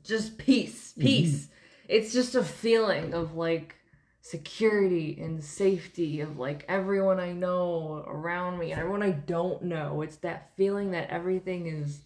just 0.03 0.37
peace 0.37 0.93
peace 0.99 1.47
it's 1.87 2.13
just 2.13 2.35
a 2.35 2.43
feeling 2.43 3.13
of 3.13 3.35
like 3.35 3.75
security 4.21 5.19
and 5.21 5.43
safety 5.43 6.21
of 6.21 6.37
like 6.37 6.63
everyone 6.67 7.19
i 7.19 7.31
know 7.31 8.03
around 8.07 8.59
me 8.59 8.71
and 8.71 8.79
everyone 8.79 9.01
i 9.03 9.11
don't 9.11 9.63
know 9.63 10.01
it's 10.01 10.17
that 10.17 10.51
feeling 10.55 10.91
that 10.91 11.09
everything 11.09 11.67
is 11.67 12.01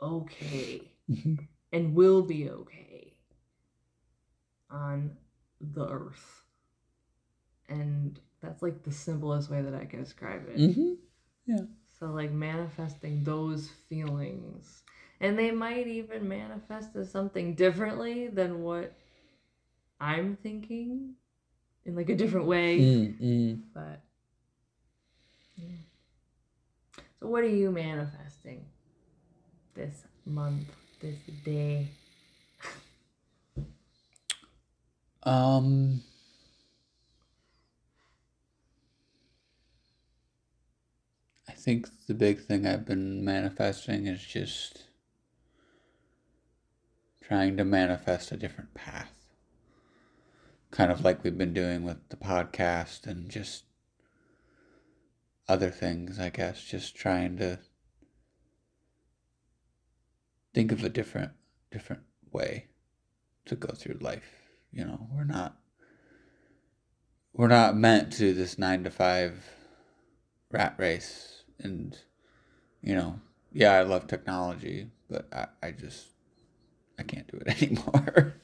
okay 0.00 0.82
Mhm. 1.10 1.46
and 1.72 1.94
will 1.94 2.22
be 2.22 2.48
okay 2.48 3.12
on 4.70 5.16
the 5.60 5.86
earth. 5.88 6.44
And 7.68 8.18
that's 8.40 8.62
like 8.62 8.82
the 8.82 8.92
simplest 8.92 9.50
way 9.50 9.62
that 9.62 9.74
I 9.74 9.84
can 9.84 10.02
describe 10.02 10.48
it. 10.48 10.58
Mm-hmm. 10.58 11.64
So, 12.02 12.08
like, 12.08 12.32
manifesting 12.32 13.22
those 13.22 13.70
feelings. 13.88 14.82
And 15.20 15.38
they 15.38 15.52
might 15.52 15.86
even 15.86 16.28
manifest 16.28 16.96
as 16.96 17.08
something 17.08 17.54
differently 17.54 18.26
than 18.26 18.64
what 18.64 18.92
I'm 20.00 20.36
thinking 20.42 21.14
in 21.84 21.94
like 21.94 22.08
a 22.08 22.16
different 22.16 22.46
way. 22.46 22.80
Mm-hmm. 22.80 23.54
But, 23.72 24.00
yeah. 25.54 25.76
So, 27.20 27.28
what 27.28 27.44
are 27.44 27.48
you 27.48 27.70
manifesting 27.70 28.64
this 29.74 30.02
month, 30.26 30.74
this 31.00 31.18
day? 31.44 31.86
Um. 35.22 36.02
Think 41.62 41.86
the 42.08 42.14
big 42.14 42.40
thing 42.40 42.66
I've 42.66 42.84
been 42.84 43.24
manifesting 43.24 44.08
is 44.08 44.20
just 44.20 44.82
trying 47.20 47.56
to 47.56 47.64
manifest 47.64 48.32
a 48.32 48.36
different 48.36 48.74
path. 48.74 49.12
Kind 50.72 50.90
of 50.90 51.04
like 51.04 51.22
we've 51.22 51.38
been 51.38 51.54
doing 51.54 51.84
with 51.84 52.08
the 52.08 52.16
podcast 52.16 53.06
and 53.06 53.30
just 53.30 53.62
other 55.48 55.70
things, 55.70 56.18
I 56.18 56.30
guess. 56.30 56.64
Just 56.64 56.96
trying 56.96 57.36
to 57.36 57.60
think 60.52 60.72
of 60.72 60.82
a 60.82 60.88
different 60.88 61.32
different 61.70 62.02
way 62.32 62.66
to 63.44 63.54
go 63.54 63.72
through 63.72 63.98
life. 64.00 64.42
You 64.72 64.84
know, 64.84 65.06
we're 65.14 65.24
not 65.24 65.58
we're 67.32 67.46
not 67.46 67.76
meant 67.76 68.12
to 68.14 68.34
this 68.34 68.58
nine 68.58 68.82
to 68.82 68.90
five 68.90 69.44
rat 70.50 70.74
race 70.76 71.31
and 71.62 71.96
you 72.82 72.94
know, 72.94 73.20
yeah, 73.52 73.72
I 73.72 73.82
love 73.82 74.06
technology, 74.06 74.90
but 75.08 75.26
I, 75.32 75.46
I 75.62 75.70
just 75.72 76.06
I 76.98 77.02
can't 77.02 77.30
do 77.30 77.38
it 77.44 77.62
anymore. 77.62 78.34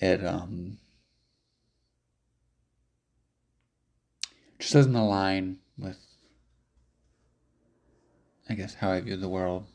it 0.00 0.24
um 0.24 0.78
just 4.58 4.72
doesn't 4.72 4.94
align 4.94 5.58
with 5.76 5.98
I 8.48 8.54
guess 8.54 8.74
how 8.74 8.90
I 8.90 9.00
view 9.00 9.16
the 9.16 9.28
world 9.28 9.66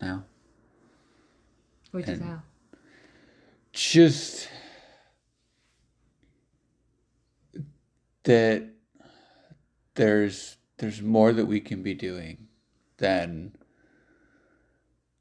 now. 0.00 0.24
Which 1.92 2.08
is 2.08 2.20
how. 2.20 2.42
Just 3.72 4.48
that 8.24 8.64
there's 9.94 10.56
there's 10.78 11.02
more 11.02 11.32
that 11.32 11.46
we 11.46 11.60
can 11.60 11.82
be 11.82 11.94
doing 11.94 12.48
than 12.98 13.56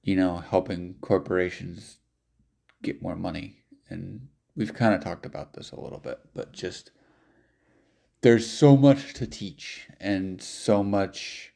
you 0.04 0.16
know 0.16 0.38
helping 0.38 0.96
corporations 1.02 1.98
get 2.82 3.02
more 3.02 3.16
money. 3.16 3.58
And 3.90 4.28
we've 4.56 4.74
kind 4.74 4.94
of 4.94 5.02
talked 5.02 5.26
about 5.26 5.54
this 5.54 5.72
a 5.72 5.80
little 5.80 6.00
bit 6.00 6.20
but 6.34 6.52
just 6.52 6.92
there's 8.22 8.50
so 8.50 8.76
much 8.76 9.14
to 9.14 9.28
teach 9.28 9.88
and 10.00 10.42
so 10.42 10.84
much 10.84 11.54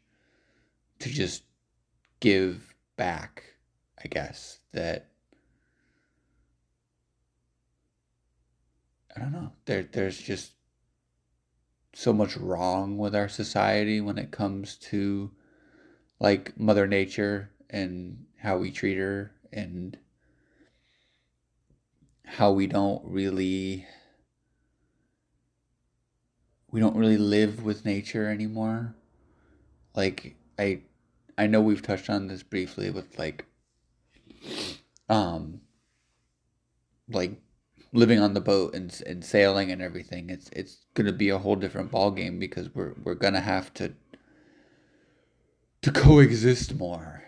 to 0.99 1.09
just 1.09 1.43
give 2.19 2.75
back 2.97 3.43
i 4.03 4.07
guess 4.07 4.59
that 4.73 5.07
i 9.15 9.19
don't 9.19 9.31
know. 9.31 9.51
There 9.65 9.83
there's 9.83 10.19
just 10.19 10.51
so 11.99 12.13
much 12.13 12.37
wrong 12.37 12.97
with 12.97 13.13
our 13.13 13.27
society 13.27 13.99
when 13.99 14.17
it 14.17 14.31
comes 14.31 14.77
to 14.77 15.29
like 16.17 16.57
mother 16.57 16.87
nature 16.87 17.51
and 17.69 18.25
how 18.37 18.57
we 18.57 18.71
treat 18.71 18.97
her 18.97 19.33
and 19.51 19.97
how 22.23 22.53
we 22.53 22.67
don't 22.67 23.03
really 23.03 23.85
we 26.71 26.79
don't 26.79 26.95
really 26.95 27.17
live 27.17 27.65
with 27.65 27.83
nature 27.83 28.29
anymore. 28.29 28.95
Like 29.93 30.37
i 30.57 30.79
i 31.37 31.47
know 31.47 31.59
we've 31.59 31.81
touched 31.81 32.09
on 32.09 32.27
this 32.27 32.43
briefly 32.43 32.89
with 32.91 33.19
like 33.19 33.43
um 35.09 35.59
like 37.09 37.41
living 37.91 38.19
on 38.19 38.33
the 38.33 38.41
boat 38.41 38.73
and 38.73 39.01
and 39.05 39.23
sailing 39.25 39.71
and 39.71 39.81
everything 39.81 40.29
it's 40.29 40.49
it's 40.53 40.85
going 40.93 41.07
to 41.07 41.13
be 41.13 41.29
a 41.29 41.39
whole 41.39 41.55
different 41.55 41.91
ball 41.91 42.11
game 42.11 42.39
because 42.39 42.73
we're 42.73 42.93
we're 43.03 43.15
going 43.15 43.33
to 43.33 43.39
have 43.39 43.73
to 43.73 43.93
to 45.81 45.91
coexist 45.91 46.75
more 46.75 47.23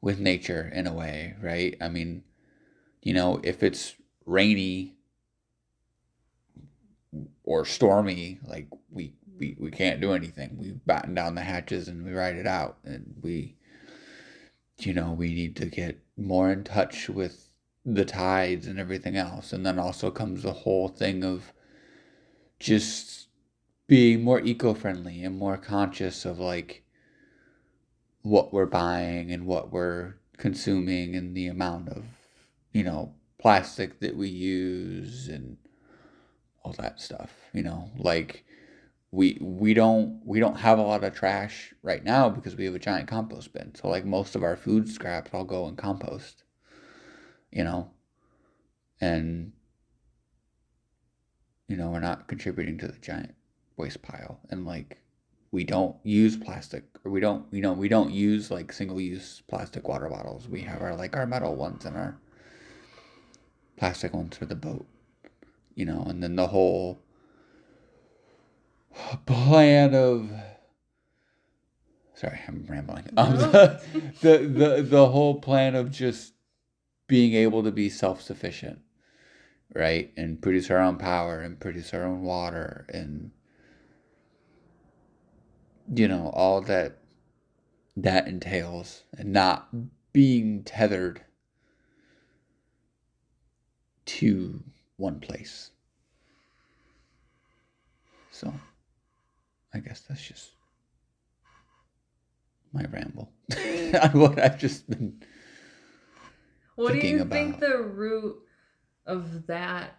with 0.00 0.18
nature 0.18 0.70
in 0.74 0.86
a 0.86 0.92
way 0.92 1.34
right? 1.40 1.76
I 1.80 1.88
mean 1.88 2.24
you 3.02 3.14
know 3.14 3.40
if 3.42 3.62
it's 3.62 3.94
rainy 4.26 4.94
or 7.44 7.64
stormy 7.64 8.40
like 8.46 8.68
we 8.90 9.14
we, 9.38 9.56
we 9.58 9.70
can't 9.70 10.00
do 10.00 10.12
anything. 10.12 10.56
We 10.58 10.72
batten 10.86 11.14
down 11.14 11.34
the 11.34 11.42
hatches 11.42 11.88
and 11.88 12.04
we 12.04 12.12
ride 12.12 12.36
it 12.36 12.46
out 12.46 12.78
and 12.84 13.14
we 13.22 13.56
you 14.78 14.92
know 14.92 15.12
we 15.12 15.28
need 15.34 15.56
to 15.56 15.66
get 15.66 16.00
more 16.16 16.50
in 16.50 16.64
touch 16.64 17.08
with 17.08 17.43
the 17.84 18.04
tides 18.04 18.66
and 18.66 18.78
everything 18.78 19.16
else. 19.16 19.52
And 19.52 19.64
then 19.64 19.78
also 19.78 20.10
comes 20.10 20.42
the 20.42 20.52
whole 20.52 20.88
thing 20.88 21.22
of 21.24 21.52
just 22.58 23.28
being 23.86 24.22
more 24.22 24.40
eco 24.40 24.72
friendly 24.74 25.22
and 25.22 25.36
more 25.38 25.58
conscious 25.58 26.24
of 26.24 26.38
like 26.38 26.84
what 28.22 28.52
we're 28.52 28.66
buying 28.66 29.30
and 29.30 29.46
what 29.46 29.70
we're 29.70 30.14
consuming 30.38 31.14
and 31.14 31.36
the 31.36 31.46
amount 31.46 31.90
of, 31.90 32.04
you 32.72 32.82
know, 32.82 33.14
plastic 33.38 34.00
that 34.00 34.16
we 34.16 34.28
use 34.28 35.28
and 35.28 35.58
all 36.62 36.72
that 36.78 37.00
stuff, 37.00 37.30
you 37.52 37.62
know, 37.62 37.90
like 37.98 38.46
we 39.10 39.36
we 39.40 39.74
don't 39.74 40.20
we 40.24 40.40
don't 40.40 40.56
have 40.56 40.78
a 40.78 40.82
lot 40.82 41.04
of 41.04 41.14
trash 41.14 41.74
right 41.82 42.02
now 42.02 42.30
because 42.30 42.56
we 42.56 42.64
have 42.64 42.74
a 42.74 42.78
giant 42.78 43.06
compost 43.06 43.52
bin. 43.52 43.74
So 43.74 43.88
like 43.88 44.06
most 44.06 44.34
of 44.34 44.42
our 44.42 44.56
food 44.56 44.88
scraps 44.88 45.30
all 45.34 45.44
go 45.44 45.68
in 45.68 45.76
compost 45.76 46.43
you 47.54 47.64
know, 47.64 47.90
and 49.00 49.52
you 51.68 51.76
know 51.76 51.90
we're 51.90 52.00
not 52.00 52.26
contributing 52.26 52.76
to 52.78 52.88
the 52.88 52.98
giant 52.98 53.34
waste 53.76 54.02
pile, 54.02 54.40
and 54.50 54.66
like 54.66 54.98
we 55.52 55.62
don't 55.62 55.96
use 56.02 56.36
plastic, 56.36 56.84
or 57.04 57.12
we 57.12 57.20
don't, 57.20 57.46
you 57.52 57.62
know, 57.62 57.72
we 57.72 57.88
don't 57.88 58.10
use 58.10 58.50
like 58.50 58.72
single 58.72 59.00
use 59.00 59.42
plastic 59.48 59.86
water 59.88 60.08
bottles. 60.08 60.48
We 60.48 60.62
have 60.62 60.82
our 60.82 60.96
like 60.96 61.16
our 61.16 61.26
metal 61.26 61.54
ones 61.54 61.84
and 61.84 61.96
our 61.96 62.18
plastic 63.76 64.12
ones 64.12 64.36
for 64.36 64.46
the 64.46 64.56
boat, 64.56 64.86
you 65.76 65.84
know, 65.84 66.04
and 66.08 66.22
then 66.22 66.34
the 66.34 66.48
whole 66.48 66.98
plan 69.26 69.94
of 69.94 70.30
sorry 72.14 72.38
i'm 72.46 72.64
rambling 72.68 73.04
um, 73.16 73.36
the, 73.36 73.82
the 74.20 74.38
the 74.38 74.82
the 74.82 75.06
whole 75.08 75.40
plan 75.40 75.74
of 75.74 75.90
just 75.90 76.33
being 77.06 77.34
able 77.34 77.62
to 77.62 77.70
be 77.70 77.88
self-sufficient 77.88 78.80
right? 79.74 80.12
And 80.16 80.40
produce 80.40 80.70
our 80.70 80.78
own 80.80 80.96
power 80.96 81.40
and 81.40 81.58
produce 81.58 81.92
our 81.92 82.04
own 82.04 82.22
water 82.22 82.86
and 82.88 83.30
you 85.94 86.08
know 86.08 86.30
all 86.32 86.62
that 86.62 86.98
that 87.96 88.26
entails 88.26 89.02
and 89.18 89.32
not 89.32 89.68
being 90.12 90.62
tethered 90.64 91.22
to 94.06 94.62
one 94.96 95.20
place. 95.20 95.70
So 98.30 98.52
i 99.72 99.78
guess 99.78 100.00
that's 100.00 100.22
just 100.22 100.50
my 102.72 102.84
ramble. 102.90 103.30
On 104.02 104.10
what 104.20 104.38
i've 104.40 104.58
just 104.58 104.88
been 104.88 105.20
What 106.76 106.92
do 106.92 106.98
you 107.06 107.24
think 107.24 107.60
the 107.60 107.78
root 107.78 108.36
of 109.06 109.46
that 109.46 109.96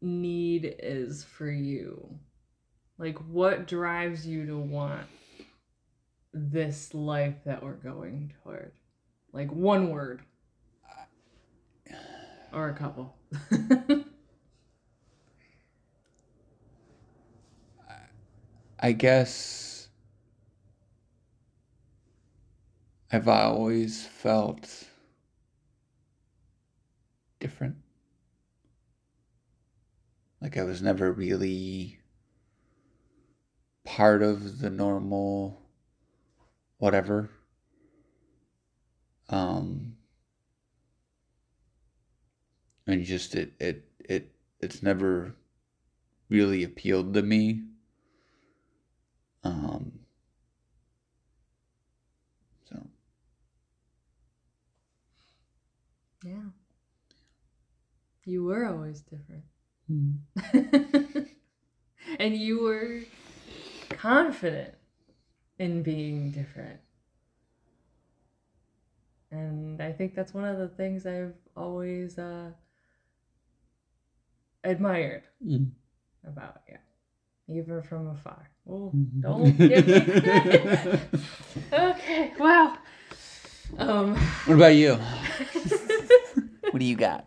need 0.00 0.76
is 0.80 1.22
for 1.24 1.48
you? 1.48 2.18
Like, 2.98 3.18
what 3.28 3.66
drives 3.66 4.26
you 4.26 4.46
to 4.46 4.58
want 4.58 5.06
this 6.32 6.92
life 6.94 7.36
that 7.44 7.62
we're 7.62 7.74
going 7.74 8.32
toward? 8.42 8.72
Like, 9.32 9.52
one 9.52 9.90
word. 9.90 10.22
Or 12.52 12.70
a 12.70 12.74
couple. 12.74 13.14
I 18.78 18.92
guess 18.92 19.88
I've 23.12 23.28
always 23.28 24.06
felt 24.06 24.86
different. 27.46 27.76
Like 30.40 30.56
I 30.56 30.64
was 30.64 30.82
never 30.82 31.12
really 31.12 32.00
part 33.84 34.20
of 34.20 34.58
the 34.58 34.68
normal 34.68 35.62
whatever. 36.78 37.30
Um 39.28 39.96
and 42.84 43.04
just 43.04 43.36
it 43.36 43.52
it 43.60 43.84
it 44.00 44.32
it's 44.60 44.82
never 44.82 45.36
really 46.28 46.64
appealed 46.64 47.14
to 47.14 47.22
me. 47.22 47.62
Um, 49.44 50.00
so 52.68 52.76
yeah. 56.24 56.50
You 58.26 58.44
were 58.44 58.66
always 58.66 59.00
different. 59.02 59.44
and 62.18 62.36
you 62.36 62.60
were 62.62 63.02
confident 63.90 64.74
in 65.58 65.82
being 65.82 66.32
different. 66.32 66.80
And 69.30 69.80
I 69.80 69.92
think 69.92 70.14
that's 70.14 70.34
one 70.34 70.44
of 70.44 70.58
the 70.58 70.68
things 70.68 71.06
I've 71.06 71.34
always 71.56 72.18
uh, 72.18 72.50
admired 74.64 75.22
Mm. 75.46 75.70
about 76.26 76.62
you, 76.68 76.78
even 77.48 77.82
from 77.82 78.08
afar. 78.08 78.50
Oh, 78.68 78.92
don't 79.20 79.56
give 79.68 79.86
me 79.86 80.00
credit. 80.20 80.98
Okay, 81.72 82.32
wow. 82.38 82.76
Um, 83.78 84.16
What 84.46 84.54
about 84.54 84.74
you? 84.74 84.94
What 86.70 86.78
do 86.80 86.84
you 86.84 86.96
got? 86.96 87.26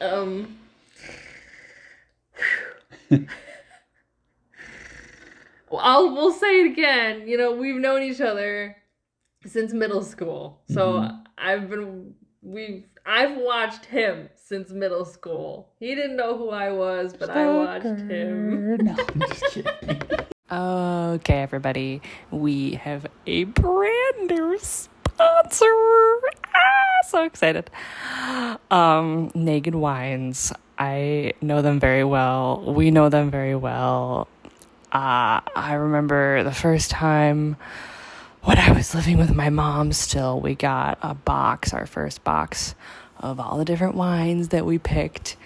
Um, 0.00 0.58
well, 3.10 3.26
I'll 5.80 6.12
we'll 6.14 6.32
say 6.32 6.62
it 6.62 6.72
again. 6.72 7.28
You 7.28 7.36
know, 7.38 7.52
we've 7.54 7.76
known 7.76 8.02
each 8.02 8.20
other 8.20 8.76
since 9.46 9.72
middle 9.72 10.02
school, 10.02 10.62
so 10.68 11.00
Mhm. 11.00 11.24
I've 11.38 11.68
been 11.70 12.14
we've 12.42 12.84
I've 13.06 13.36
watched 13.36 13.84
him 13.86 14.28
since 14.34 14.70
middle 14.70 15.04
school. 15.04 15.68
He 15.78 15.94
didn't 15.94 16.16
know 16.16 16.36
who 16.38 16.50
I 16.50 16.70
was, 16.72 17.12
but 17.14 17.28
I 17.30 17.50
watched 17.50 18.00
him. 18.00 18.76
No, 18.82 18.94
I'm 18.96 19.20
just 19.20 19.44
kidding. 19.52 20.00
Okay, 20.52 21.40
everybody, 21.42 22.00
we 22.30 22.72
have 22.74 23.06
a 23.26 23.44
brand 23.44 24.28
new 24.28 24.58
sponsor. 25.14 25.66
Ah, 26.54 27.06
so 27.06 27.24
excited. 27.24 27.70
Um, 28.70 29.30
Naked 29.34 29.74
Wines. 29.74 30.52
I 30.78 31.34
know 31.40 31.62
them 31.62 31.78
very 31.78 32.04
well. 32.04 32.74
We 32.74 32.90
know 32.90 33.08
them 33.08 33.30
very 33.30 33.54
well. 33.54 34.26
Uh, 34.92 35.40
I 35.56 35.74
remember 35.74 36.42
the 36.42 36.52
first 36.52 36.90
time 36.90 37.56
when 38.42 38.58
I 38.58 38.72
was 38.72 38.94
living 38.94 39.16
with 39.16 39.34
my 39.34 39.50
mom 39.50 39.92
still, 39.92 40.40
we 40.40 40.54
got 40.54 40.98
a 41.02 41.14
box, 41.14 41.72
our 41.72 41.86
first 41.86 42.22
box 42.24 42.74
of 43.20 43.40
all 43.40 43.58
the 43.58 43.64
different 43.64 43.94
wines 43.94 44.48
that 44.48 44.66
we 44.66 44.78
picked. 44.78 45.36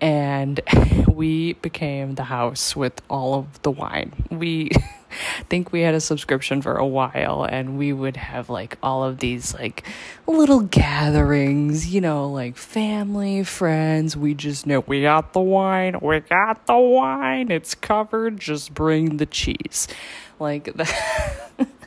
And 0.00 0.60
we 1.08 1.54
became 1.54 2.14
the 2.14 2.24
house 2.24 2.76
with 2.76 3.00
all 3.08 3.34
of 3.34 3.62
the 3.62 3.70
wine. 3.70 4.12
We 4.30 4.70
think 5.48 5.72
we 5.72 5.82
had 5.82 5.94
a 5.94 6.00
subscription 6.00 6.62
for 6.62 6.76
a 6.76 6.86
while 6.86 7.44
and 7.44 7.78
we 7.78 7.92
would 7.92 8.16
have 8.16 8.48
like 8.50 8.78
all 8.82 9.04
of 9.04 9.18
these 9.18 9.54
like 9.54 9.86
little 10.26 10.60
gatherings, 10.60 11.92
you 11.92 12.00
know, 12.00 12.28
like 12.28 12.56
family, 12.56 13.44
friends. 13.44 14.16
We 14.16 14.34
just 14.34 14.66
know 14.66 14.80
we 14.86 15.02
got 15.02 15.32
the 15.32 15.40
wine, 15.40 15.98
we 16.00 16.20
got 16.20 16.66
the 16.66 16.78
wine, 16.78 17.50
it's 17.50 17.74
covered, 17.74 18.38
just 18.40 18.74
bring 18.74 19.16
the 19.18 19.26
cheese. 19.26 19.88
Like 20.38 20.74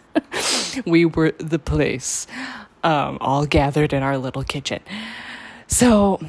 we 0.85 1.05
were 1.05 1.31
the 1.37 1.59
place, 1.59 2.27
um, 2.83 3.17
all 3.21 3.45
gathered 3.45 3.93
in 3.93 4.03
our 4.03 4.17
little 4.17 4.43
kitchen. 4.43 4.81
So, 5.67 6.21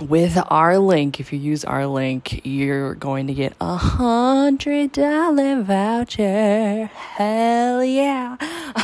with 0.00 0.38
our 0.48 0.78
link, 0.78 1.20
if 1.20 1.32
you 1.32 1.38
use 1.38 1.64
our 1.64 1.86
link, 1.86 2.44
you're 2.44 2.94
going 2.94 3.26
to 3.26 3.34
get 3.34 3.54
a 3.60 3.76
hundred 3.76 4.92
dollar 4.92 5.62
voucher. 5.62 6.86
Hell 6.86 7.84
yeah, 7.84 8.36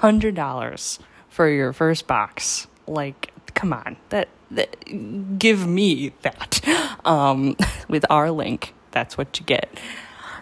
hundred 0.00 0.34
dollars 0.34 0.98
for 1.28 1.48
your 1.48 1.72
first 1.72 2.06
box. 2.06 2.66
Like, 2.86 3.32
come 3.54 3.72
on, 3.72 3.96
that, 4.08 4.28
that 4.50 5.38
give 5.38 5.66
me 5.66 6.12
that. 6.22 6.60
Um, 7.04 7.56
with 7.88 8.04
our 8.10 8.30
link, 8.30 8.74
that's 8.90 9.18
what 9.18 9.38
you 9.38 9.44
get. 9.44 9.68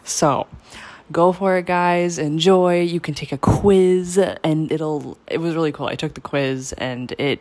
So, 0.04 0.46
go 1.12 1.32
for 1.32 1.56
it 1.56 1.66
guys 1.66 2.18
enjoy 2.18 2.80
you 2.80 2.98
can 2.98 3.14
take 3.14 3.30
a 3.30 3.38
quiz 3.38 4.18
and 4.18 4.72
it'll 4.72 5.16
it 5.28 5.38
was 5.38 5.54
really 5.54 5.70
cool 5.70 5.86
i 5.86 5.94
took 5.94 6.14
the 6.14 6.20
quiz 6.20 6.72
and 6.78 7.12
it 7.12 7.38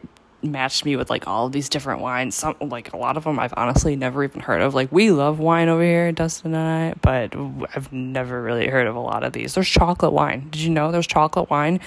matched 0.52 0.86
me 0.86 0.96
with 0.96 1.10
like 1.10 1.28
all 1.28 1.48
of 1.48 1.52
these 1.52 1.70
different 1.70 2.02
wines. 2.02 2.36
Some 2.36 2.56
like 2.62 2.94
a 2.94 2.98
lot 2.98 3.18
of 3.18 3.24
them 3.24 3.40
i've 3.40 3.54
honestly 3.58 3.96
never 3.96 4.24
even 4.24 4.42
heard 4.42 4.62
of. 4.62 4.74
Like 4.74 4.92
we 4.92 5.12
love 5.12 5.40
wine 5.40 5.70
over 5.70 5.84
here 5.84 6.12
dustin 6.12 6.54
and 6.54 6.94
i 6.94 6.94
but 7.02 7.36
i've 7.76 7.92
never 7.92 8.42
really 8.42 8.68
heard 8.68 8.88
of 8.88 8.96
a 8.96 9.00
lot 9.00 9.24
of 9.24 9.34
these. 9.34 9.54
There's 9.54 9.70
chocolate 9.70 10.14
wine. 10.14 10.48
Did 10.50 10.62
you 10.62 10.70
know 10.70 10.92
there's 10.92 11.08
chocolate 11.08 11.50
wine? 11.50 11.80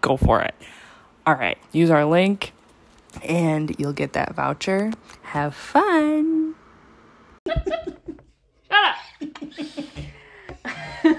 Go 0.00 0.16
for 0.16 0.42
it. 0.42 0.54
All 1.26 1.34
right 1.34 1.58
use 1.72 1.90
our 1.90 2.04
link 2.04 2.52
and 3.22 3.74
you'll 3.78 3.92
get 3.92 4.12
that 4.14 4.34
voucher. 4.34 4.92
Have 5.22 5.54
fun. 5.54 6.54
Shut 7.46 7.68
up. 8.70 8.96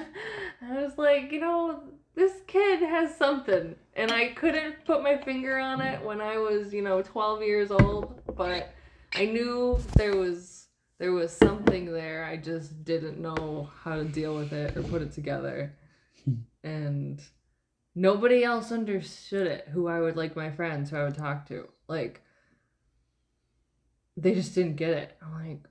I 0.62 0.82
was 0.82 0.98
like, 0.98 1.32
you 1.32 1.40
know, 1.40 1.82
this 2.18 2.34
kid 2.48 2.80
has 2.80 3.16
something. 3.16 3.76
And 3.96 4.12
I 4.12 4.30
couldn't 4.30 4.84
put 4.86 5.04
my 5.04 5.18
finger 5.18 5.58
on 5.60 5.82
it 5.82 6.04
when 6.04 6.20
I 6.20 6.38
was, 6.38 6.74
you 6.74 6.82
know, 6.82 7.04
12 7.04 7.44
years 7.44 7.70
old, 7.72 8.22
but 8.36 8.74
I 9.16 9.26
knew 9.26 9.80
there 9.96 10.16
was 10.16 10.66
there 10.98 11.12
was 11.12 11.32
something 11.32 11.94
there. 11.94 12.26
I 12.26 12.38
just 12.38 12.84
didn't 12.84 13.20
know 13.20 13.70
how 13.84 13.98
to 13.98 14.04
deal 14.04 14.36
with 14.36 14.52
it 14.52 14.76
or 14.76 14.82
put 14.82 15.04
it 15.04 15.14
together. 15.14 15.74
Hmm. 16.26 16.34
and 16.64 17.22
nobody 17.94 18.44
else 18.44 18.72
understood 18.72 19.46
it 19.46 19.68
who 19.72 19.88
I 19.88 20.02
would 20.02 20.18
like 20.18 20.36
my 20.36 20.50
friends 20.50 20.90
who 20.90 20.98
I 20.98 21.04
would 21.04 21.16
talk 21.16 21.48
to. 21.50 21.70
Like 21.88 22.24
they 24.18 24.34
just 24.34 24.56
didn't 24.56 24.78
get 24.78 24.90
it. 24.90 25.18
I'm 25.22 25.48
like 25.48 25.64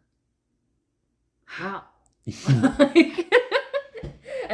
how? 1.44 1.82
Like- 2.78 3.25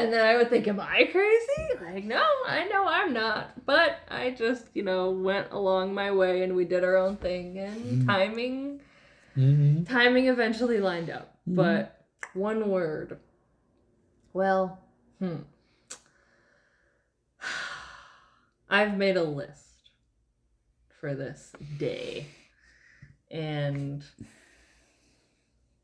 and 0.02 0.12
then 0.12 0.24
I 0.24 0.36
would 0.36 0.50
think, 0.50 0.66
am 0.68 0.80
I 0.80 1.04
crazy? 1.10 1.68
Like, 1.84 2.04
no, 2.04 2.22
I 2.46 2.68
know 2.70 2.86
I'm 2.86 3.12
not. 3.12 3.64
But 3.66 3.98
I 4.10 4.30
just, 4.30 4.66
you 4.74 4.82
know, 4.82 5.10
went 5.10 5.48
along 5.50 5.94
my 5.94 6.10
way 6.10 6.42
and 6.42 6.54
we 6.56 6.64
did 6.64 6.84
our 6.84 6.96
own 6.96 7.16
thing 7.16 7.58
and 7.58 8.02
Mhm. 8.02 8.06
timing 8.06 8.80
Mhm. 9.36 9.88
timing 9.88 10.26
eventually 10.28 10.78
lined 10.80 11.10
up. 11.10 11.36
Mhm. 11.48 11.56
But 11.56 12.06
one 12.34 12.68
word. 12.70 13.18
Well, 14.32 14.78
hmm. 15.18 15.36
I've 18.70 18.96
made 18.96 19.16
a 19.16 19.24
list 19.24 19.90
for 21.00 21.14
this 21.14 21.52
day. 21.78 22.26
And 23.30 24.04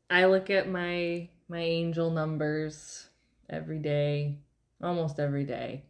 I 0.09 0.25
look 0.25 0.49
at 0.49 0.67
my 0.69 1.29
my 1.47 1.59
angel 1.59 2.11
numbers 2.11 3.08
every 3.49 3.79
day, 3.79 4.37
almost 4.81 5.19
every 5.19 5.45
day. 5.45 5.83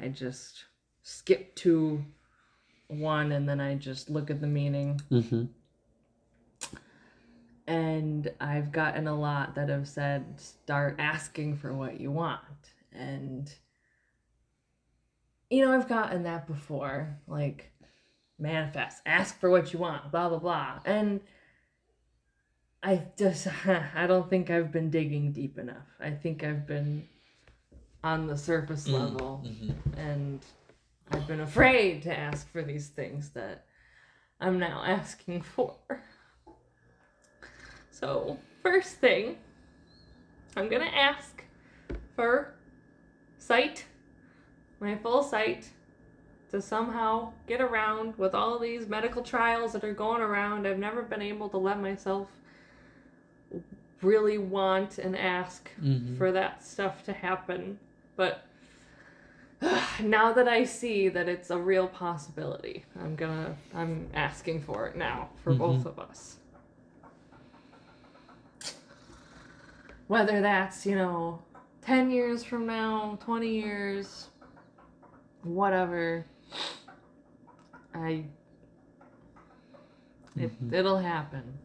I 0.00 0.08
just 0.08 0.64
skip 1.02 1.54
to 1.56 2.04
one 2.88 3.32
and 3.32 3.48
then 3.48 3.60
I 3.60 3.74
just 3.74 4.10
look 4.10 4.30
at 4.30 4.40
the 4.40 4.46
meaning 4.46 5.00
Mhm. 5.10 5.48
and 7.66 8.30
I've 8.40 8.72
gotten 8.72 9.06
a 9.06 9.18
lot 9.18 9.54
that 9.54 9.68
have 9.68 9.88
said 9.88 10.38
start 10.40 10.96
asking 10.98 11.56
for 11.56 11.72
what 11.72 12.00
you 12.00 12.10
want. 12.10 12.40
And 12.92 13.52
you 15.50 15.64
know, 15.64 15.72
I've 15.72 15.88
gotten 15.88 16.22
that 16.22 16.46
before, 16.46 17.18
like 17.26 17.72
manifest, 18.38 19.02
ask 19.04 19.38
for 19.38 19.50
what 19.50 19.72
you 19.72 19.78
want, 19.78 20.10
blah 20.10 20.28
blah 20.28 20.38
blah. 20.38 20.80
And 20.84 21.20
I 22.82 23.02
just 23.16 23.46
I 23.66 24.06
don't 24.06 24.28
think 24.28 24.50
I've 24.50 24.72
been 24.72 24.90
digging 24.90 25.32
deep 25.32 25.58
enough. 25.58 25.86
I 26.00 26.10
think 26.10 26.42
I've 26.42 26.66
been 26.66 27.08
on 28.02 28.26
the 28.26 28.36
surface 28.36 28.88
Mm, 28.88 28.92
level 28.92 29.44
mhm. 29.44 29.74
and 29.96 30.40
I've 31.10 31.26
been 31.26 31.40
afraid 31.40 32.02
to 32.02 32.16
ask 32.18 32.50
for 32.50 32.62
these 32.62 32.88
things 32.88 33.30
that 33.30 33.64
I'm 34.40 34.58
now 34.58 34.82
asking 34.86 35.42
for. 35.42 35.74
So, 37.90 38.38
first 38.62 38.96
thing, 38.96 39.36
I'm 40.56 40.68
gonna 40.68 40.84
ask 40.86 41.44
for 42.16 42.54
sight, 43.38 43.84
my 44.80 44.96
full 44.96 45.22
sight, 45.22 45.70
to 46.50 46.60
somehow 46.60 47.32
get 47.46 47.60
around 47.60 48.16
with 48.18 48.34
all 48.34 48.58
these 48.58 48.88
medical 48.88 49.22
trials 49.22 49.72
that 49.72 49.84
are 49.84 49.94
going 49.94 50.20
around. 50.20 50.66
I've 50.66 50.78
never 50.78 51.02
been 51.02 51.22
able 51.22 51.48
to 51.50 51.58
let 51.58 51.80
myself 51.80 52.28
really 54.02 54.38
want 54.38 54.98
and 54.98 55.16
ask 55.16 55.70
Mhm. 55.80 56.16
for 56.18 56.32
that 56.32 56.62
stuff 56.64 57.02
to 57.04 57.12
happen. 57.12 57.78
But 58.16 58.44
now 60.02 60.32
that 60.32 60.48
I 60.48 60.64
see 60.64 61.08
that 61.08 61.28
it's 61.28 61.50
a 61.50 61.58
real 61.58 61.86
possibility, 61.88 62.84
I'm 63.00 63.14
gonna 63.16 63.56
I'm 63.74 64.08
asking 64.14 64.62
for 64.62 64.86
it 64.88 64.96
now 64.96 65.30
for 65.44 65.54
both 65.54 65.86
of 65.86 65.98
us. 65.98 66.38
Whether 70.08 70.40
that's, 70.42 70.84
you 70.84 70.96
know, 70.96 71.40
10 71.82 72.10
years 72.10 72.44
from 72.44 72.66
now, 72.66 73.18
20 73.22 73.48
years, 73.48 74.28
whatever. 75.42 76.24
I 77.94 78.24
it, 80.36 80.50
Mhm. 80.62 80.72
it'll 80.72 80.98
happen. 80.98 81.58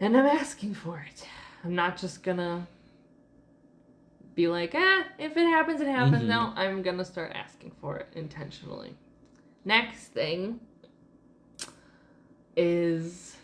And 0.00 0.16
I'm 0.16 0.26
asking 0.26 0.74
for 0.74 0.98
it. 1.06 1.26
I'm 1.62 1.74
not 1.74 1.96
just 1.98 2.22
gonna 2.22 2.66
be 4.34 4.48
like, 4.48 4.74
eh, 4.74 5.02
if 5.18 5.36
it 5.36 5.44
happens, 5.46 5.80
it 5.80 5.88
happens. 5.88 6.22
Mhm. 6.22 6.26
No, 6.28 6.52
I'm 6.56 6.82
gonna 6.82 7.04
start 7.04 7.32
asking 7.34 7.72
for 7.80 7.98
it 7.98 8.06
intentionally. 8.14 8.96
Next 9.64 10.08
thing 10.08 10.60
is 12.56 13.36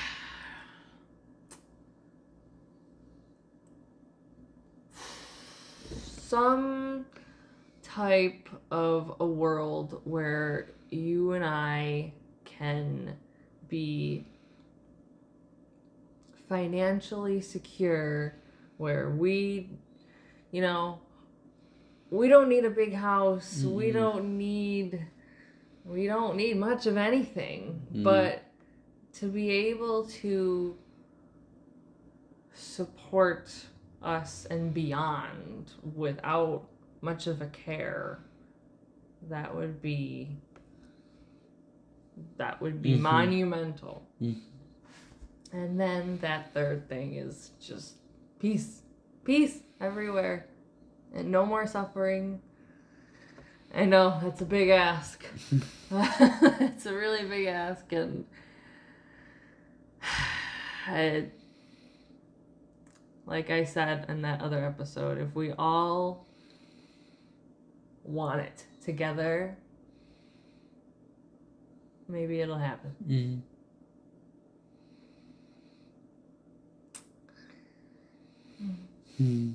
some 5.88 7.06
type 7.84 8.50
of 8.71 9.15
a 9.19 9.26
world 9.26 10.02
where 10.04 10.71
you 10.89 11.34
and 11.34 11.45
I 11.45 12.13
can 12.43 13.15
be 13.67 14.26
financially 16.47 17.41
secure 17.41 18.36
where 18.77 19.10
we 19.10 19.69
you 20.51 20.62
know 20.62 20.99
we 22.12 22.27
don't 22.27 22.49
need 22.49 22.65
a 22.65 22.69
big 22.69 22.93
house 22.93 23.63
we 23.63 23.88
Mhm. 23.89 23.93
don't 23.93 24.38
need 24.38 25.05
we 25.86 26.08
don't 26.08 26.36
need 26.36 26.58
much 26.58 26.86
of 26.86 26.97
anything 26.97 27.81
Mhm. 27.93 28.03
but 28.03 28.43
to 29.13 29.27
be 29.27 29.49
able 29.49 30.05
to 30.08 30.77
support 32.53 33.65
us 34.01 34.45
and 34.49 34.73
beyond 34.73 35.73
without 35.95 36.67
much 37.01 37.27
of 37.27 37.41
a 37.41 37.47
care 37.47 38.19
that 39.29 39.55
would 39.55 39.81
be 39.81 40.38
that 42.38 42.62
would 42.62 42.81
be 42.81 42.95
Mhm. 42.95 43.01
monumental 43.01 44.03
Mhm. 44.21 44.39
And 45.51 45.79
then 45.79 46.19
that 46.21 46.53
third 46.53 46.88
thing 46.89 47.15
is 47.15 47.51
just 47.60 47.95
peace. 48.39 48.81
Peace 49.23 49.60
everywhere. 49.79 50.47
And 51.13 51.31
no 51.31 51.45
more 51.45 51.65
suffering. 51.65 52.41
I 53.73 53.86
know 53.86 54.19
that's 54.21 54.41
a 54.41 54.45
big 54.45 54.69
ask. 54.69 55.25
It's 55.91 56.86
a 56.86 56.93
really 56.93 57.23
big 57.23 57.47
ask 57.47 57.91
and 57.93 58.25
I, 60.88 61.25
like 63.25 63.49
I 63.49 63.63
said 63.63 64.05
in 64.10 64.21
that 64.21 64.41
other 64.41 64.63
episode, 64.63 65.17
if 65.17 65.34
we 65.36 65.51
all 65.53 66.27
want 68.03 68.41
it 68.41 68.65
together, 68.84 69.58
maybe 72.08 72.39
it'll 72.41 72.58
happen. 72.58 72.95
Mm-hmm. 73.08 73.54
Mm. 78.61 78.75
Hmm. 79.17 79.51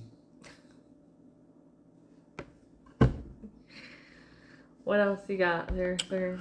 What 4.84 5.00
else 5.00 5.20
you 5.28 5.36
got 5.36 5.74
there, 5.74 5.96
sir? 6.08 6.40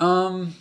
Um. 0.00 0.54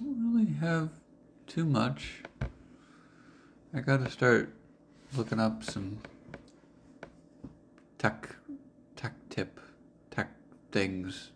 I 0.00 0.02
don't 0.04 0.34
really 0.34 0.52
have 0.54 0.90
too 1.46 1.64
much. 1.64 2.22
I 3.72 3.80
gotta 3.80 4.10
start 4.10 4.54
looking 5.16 5.40
up 5.40 5.64
some 5.64 5.98
tech, 7.98 8.36
tech 8.96 9.14
tip, 9.30 9.60
tech 10.10 10.30
things, 10.72 11.30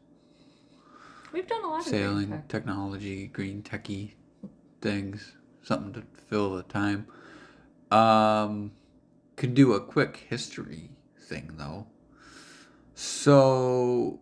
We've 1.32 1.46
done 1.46 1.64
a 1.64 1.68
lot 1.68 1.80
of 1.80 1.86
sailing 1.86 2.42
technology, 2.48 3.26
green 3.26 3.62
techie 3.62 4.12
things, 4.80 5.32
something 5.62 5.92
to 5.92 6.02
fill 6.28 6.54
the 6.54 6.62
time. 6.62 7.06
Um, 7.90 8.72
could 9.36 9.54
do 9.54 9.74
a 9.74 9.80
quick 9.80 10.26
history 10.28 10.90
thing 11.20 11.52
though. 11.58 11.86
So, 12.94 14.20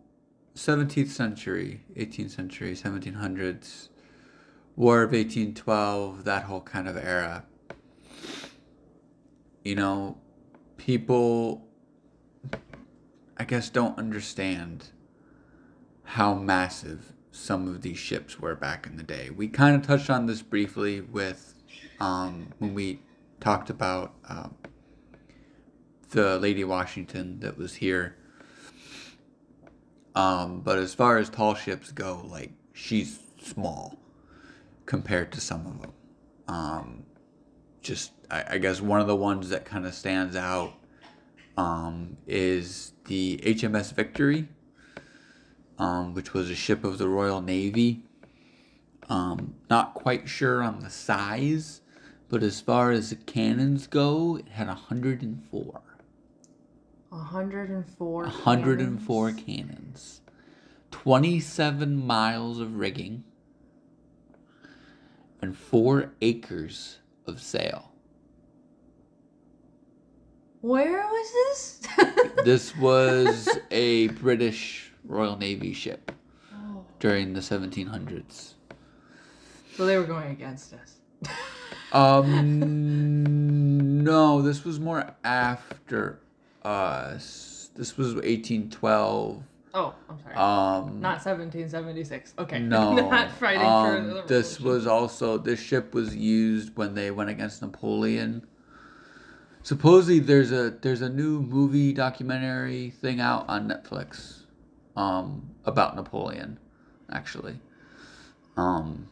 17th 0.55 1.07
century, 1.07 1.81
18th 1.95 2.31
century, 2.31 2.75
1700s, 2.75 3.89
War 4.75 5.01
of 5.01 5.11
1812, 5.11 6.25
that 6.25 6.43
whole 6.43 6.61
kind 6.61 6.87
of 6.87 6.95
era. 6.97 7.45
You 9.63 9.75
know, 9.75 10.17
people, 10.77 11.67
I 13.37 13.43
guess, 13.45 13.69
don't 13.69 13.97
understand 13.97 14.91
how 16.07 16.33
massive 16.33 17.11
some 17.31 17.67
of 17.67 17.81
these 17.81 17.97
ships 17.97 18.39
were 18.39 18.55
back 18.55 18.87
in 18.87 18.95
the 18.95 19.03
day. 19.03 19.29
We 19.29 19.49
kind 19.49 19.75
of 19.75 19.85
touched 19.85 20.09
on 20.09 20.25
this 20.25 20.41
briefly 20.41 21.01
with 21.01 21.53
um, 21.99 22.53
when 22.59 22.73
we 22.73 23.01
talked 23.41 23.69
about 23.69 24.15
um, 24.29 24.55
the 26.11 26.39
Lady 26.39 26.63
Washington 26.63 27.41
that 27.41 27.57
was 27.57 27.75
here. 27.75 28.15
Um, 30.15 30.61
but 30.61 30.79
as 30.79 30.93
far 30.93 31.17
as 31.17 31.29
tall 31.29 31.55
ships 31.55 31.91
go, 31.91 32.25
like 32.25 32.51
she's 32.73 33.19
small 33.41 33.99
compared 34.85 35.33
to 35.33 35.41
some 35.41 35.67
of 35.67 35.81
them. 35.81 35.91
Um, 36.47 37.03
just 37.81 38.13
I, 38.31 38.45
I 38.51 38.57
guess 38.59 38.79
one 38.79 39.01
of 39.01 39.07
the 39.07 39.15
ones 39.15 39.49
that 39.49 39.65
kind 39.65 39.85
of 39.85 39.93
stands 39.93 40.37
out 40.37 40.73
um, 41.57 42.15
is 42.25 42.93
the 43.07 43.41
HMS 43.43 43.93
Victory, 43.93 44.47
um, 45.77 46.13
which 46.13 46.33
was 46.33 46.49
a 46.49 46.55
ship 46.55 46.83
of 46.83 46.97
the 46.97 47.07
Royal 47.07 47.41
Navy. 47.41 48.01
Um, 49.09 49.55
not 49.69 49.93
quite 49.93 50.27
sure 50.27 50.61
on 50.61 50.79
the 50.79 50.89
size, 50.89 51.81
but 52.29 52.43
as 52.43 52.59
far 52.59 52.91
as 52.91 53.09
the 53.09 53.15
cannons 53.15 53.87
go, 53.87 54.37
it 54.37 54.49
had 54.49 54.67
104. 54.67 55.81
104. 57.09 58.23
104 58.23 59.31
cannons. 59.31 59.45
cannons. 59.45 60.21
27 60.91 62.05
miles 62.05 62.59
of 62.59 62.75
rigging. 62.75 63.23
And 65.41 65.55
4 65.55 66.11
acres 66.21 66.97
of 67.25 67.41
sail. 67.41 67.91
Where 70.61 71.05
was 71.05 71.31
this? 71.31 71.81
This 72.43 72.75
was 72.77 73.49
a 73.71 74.07
British 74.09 74.86
Royal 75.07 75.37
Navy 75.37 75.73
ship 75.73 76.11
Oh. 76.53 76.83
during 76.99 77.33
the 77.33 77.41
1700s. 77.41 78.53
So 79.75 79.85
they 79.85 79.97
were 79.97 80.05
going 80.05 80.31
against 80.31 80.73
us. 80.73 80.95
Um, 81.93 84.03
no, 84.03 84.41
this 84.41 84.65
was 84.65 84.77
more 84.79 85.15
after 85.23 86.19
us. 86.61 87.69
This 87.75 87.95
was 87.97 88.15
1812. 88.15 89.41
Oh, 89.73 89.95
I'm 90.09 90.19
sorry. 90.19 90.35
Um, 90.35 90.99
Not 90.99 91.23
1776. 91.23 92.33
Okay. 92.39 92.59
No. 92.59 92.93
Not 93.09 93.31
fighting 93.31 93.61
for 93.61 93.97
um, 93.97 94.09
the 94.15 94.23
This 94.27 94.59
was 94.59 94.85
also 94.85 95.37
this 95.37 95.61
ship 95.61 95.93
was 95.93 96.13
used 96.15 96.75
when 96.75 96.93
they 96.93 97.09
went 97.11 97.29
against 97.29 97.61
Napoleon. 97.61 98.45
Supposedly, 99.63 100.19
there's 100.19 100.51
a 100.51 100.71
there's 100.81 101.01
a 101.01 101.09
new 101.09 101.41
movie 101.41 101.93
documentary 101.93 102.89
thing 102.89 103.21
out 103.21 103.45
on 103.47 103.69
Netflix, 103.69 104.39
um, 104.97 105.49
about 105.65 105.95
Napoleon, 105.95 106.59
actually. 107.11 107.57
Um, 108.57 109.07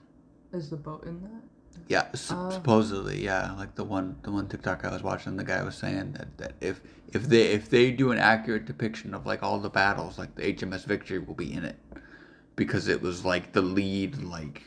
Is 0.52 0.70
the 0.70 0.76
boat 0.78 1.04
in 1.06 1.22
that? 1.22 1.42
yeah, 1.88 2.12
su- 2.14 2.34
Oh. 2.36 2.50
supposedly, 2.50 3.24
yeah. 3.24 3.54
Like 3.54 3.76
the 3.76 3.84
one 3.84 4.18
the 4.24 4.32
one 4.32 4.48
TikTok 4.48 4.84
I 4.84 4.92
was 4.92 5.04
watching, 5.04 5.38
the 5.38 5.44
guy 5.44 5.62
was 5.64 5.76
saying 5.76 6.14
that, 6.14 6.38
that 6.38 6.54
if 6.60 6.82
if 7.14 7.28
they 7.30 7.44
if 7.52 7.70
they 7.70 7.92
do 7.92 8.12
an 8.12 8.18
accurate 8.18 8.66
depiction 8.66 9.14
of 9.14 9.26
like 9.26 9.44
all 9.44 9.60
the 9.60 9.70
battles, 9.70 10.18
like 10.18 10.36
the 10.36 10.42
HMS 10.54 10.86
Victory 10.86 11.20
will 11.20 11.36
be 11.36 11.54
in 11.54 11.64
it, 11.64 11.78
because 12.56 12.88
it 12.88 13.02
was 13.02 13.24
like 13.24 13.52
the 13.54 13.62
lead 13.62 14.18
like 14.24 14.64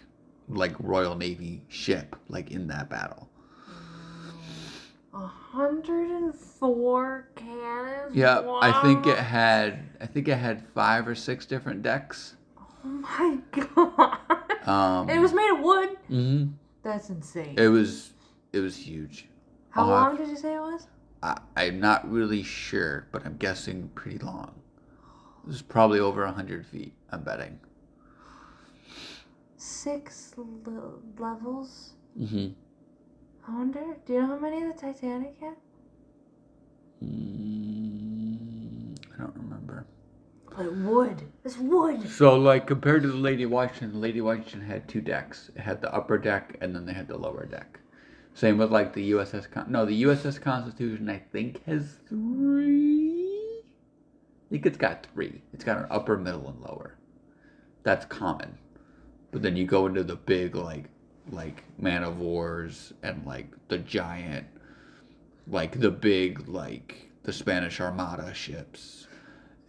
like 0.49 0.75
Royal 0.79 1.15
Navy 1.17 1.63
ship 1.69 2.15
like 2.29 2.51
in 2.53 2.69
that 2.69 2.89
battle. 2.89 3.28
104 5.23 7.29
cannons? 7.35 8.15
Yeah, 8.15 8.41
I 8.61 8.83
think 8.83 9.07
it 9.07 9.19
had 9.19 9.81
I 10.01 10.07
think 10.07 10.29
it 10.29 10.37
had 10.37 10.63
five 10.75 11.09
or 11.09 11.15
six 11.15 11.47
different 11.47 11.83
decks. 11.83 12.37
Oh 12.85 12.89
my 12.89 13.39
god. 13.75 14.19
Um, 14.69 15.11
it 15.11 15.19
was 15.19 15.33
made 15.33 15.51
of 15.51 15.61
wood? 15.61 15.97
hmm 16.09 16.45
That's 16.83 17.11
insane. 17.11 17.55
It 17.59 17.69
was 17.69 18.13
it 18.53 18.61
was 18.61 18.77
huge. 18.77 19.29
How 19.71 19.83
I'll 19.83 19.89
long 19.89 20.11
have- 20.17 20.19
did 20.19 20.29
you 20.29 20.37
say 20.37 20.55
it 20.55 20.61
was? 20.61 20.87
I, 21.21 21.37
I'm 21.57 21.81
not 21.81 22.09
really 22.09 22.45
sure, 22.45 23.09
but 23.11 23.27
I'm 23.27 23.37
guessing 23.39 23.89
pretty 23.97 24.19
long. 24.19 24.55
It 25.43 25.49
was 25.49 25.63
probably 25.63 25.99
over 25.99 26.25
hundred 26.27 26.65
feet. 26.65 26.95
I'm 27.11 27.23
betting. 27.23 27.59
Six 29.57 30.35
l- 30.39 31.01
levels? 31.19 31.95
Mm-hmm. 32.19 32.49
I 33.49 33.55
wonder. 33.55 33.81
Do 34.05 34.13
you 34.13 34.21
know 34.21 34.27
how 34.27 34.39
many 34.39 34.63
the 34.63 34.75
Titanic 34.75 35.37
had? 35.41 35.55
Mm, 37.03 38.99
I 39.15 39.19
don't 39.23 39.37
remember. 39.37 39.87
Like 40.57 40.69
wood. 40.71 41.23
It's 41.45 41.57
wood. 41.57 42.07
So, 42.11 42.35
like, 42.35 42.67
compared 42.67 43.03
to 43.03 43.09
the 43.09 43.17
Lady 43.17 43.47
Washington, 43.47 43.93
the 43.93 43.99
Lady 43.99 44.21
Washington 44.21 44.61
had 44.61 44.87
two 44.87 45.01
decks. 45.01 45.51
It 45.57 45.61
had 45.61 45.81
the 45.81 45.95
upper 45.95 46.19
deck, 46.19 46.59
and 46.61 46.75
then 46.75 46.85
they 46.85 46.93
had 46.93 47.09
the 47.09 47.17
lower 47.17 47.47
deck. 47.47 47.81
Same 48.35 48.59
with, 48.59 48.71
like, 48.71 48.93
the 48.93 49.13
USS... 49.13 49.51
Con- 49.51 49.71
no, 49.73 49.87
the 49.87 50.03
USS 50.03 50.41
Constitution, 50.41 51.09
I 51.09 51.19
think, 51.33 51.65
has 51.65 51.99
three? 52.09 53.63
I 53.63 54.51
think 54.51 54.67
it's 54.67 54.77
got 54.77 55.07
three. 55.15 55.43
It's 55.55 55.65
got 55.65 55.79
an 55.79 55.87
upper, 55.91 56.19
middle, 56.19 56.49
and 56.49 56.61
lower. 56.61 56.99
That's 57.83 58.05
common. 58.05 58.59
But 59.31 59.43
then 59.43 59.57
you 59.57 59.65
go 59.65 59.87
into 59.87 60.05
the 60.05 60.17
big, 60.17 60.55
like, 60.55 60.91
like, 61.33 61.65
Man 61.79 62.03
of 62.05 62.19
Wars, 62.19 62.93
and, 63.03 63.25
like, 63.27 63.49
the 63.69 63.79
giant, 63.79 64.47
like, 65.47 65.79
the 65.81 65.91
big, 65.91 66.49
like, 66.49 67.11
the 67.25 67.33
Spanish 67.33 67.81
Armada 67.81 68.33
ships 68.33 69.07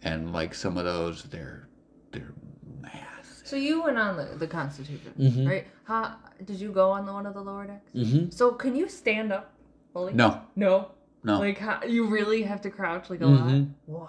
and 0.02 0.32
like 0.32 0.54
some 0.54 0.78
of 0.78 0.84
those 0.86 1.24
they're 1.24 1.68
they're 2.10 2.32
massive. 2.80 3.46
So 3.46 3.54
you 3.56 3.82
went 3.82 3.98
on 3.98 4.16
the, 4.16 4.24
the 4.38 4.46
Constitution, 4.46 5.12
Mhm. 5.18 5.46
right? 5.46 5.66
How 5.84 6.16
did 6.46 6.58
you 6.58 6.72
go 6.72 6.90
on 6.90 7.04
the 7.04 7.12
one 7.12 7.26
of 7.26 7.34
the 7.34 7.42
lower 7.42 7.66
decks? 7.66 7.90
Mm-hmm. 7.94 8.30
So 8.30 8.52
can 8.52 8.74
you 8.74 8.88
stand 8.88 9.30
up 9.30 9.52
fully? 9.92 10.14
No, 10.14 10.40
No. 10.56 10.92
no. 11.22 11.38
Like 11.38 11.58
how, 11.58 11.82
you 11.84 12.06
really 12.06 12.42
have 12.44 12.62
to 12.62 12.70
crouch 12.70 13.10
like 13.10 13.20
a 13.20 13.26
lot. 13.26 13.48
Mhm. 13.50 13.72
Wow. 13.86 14.08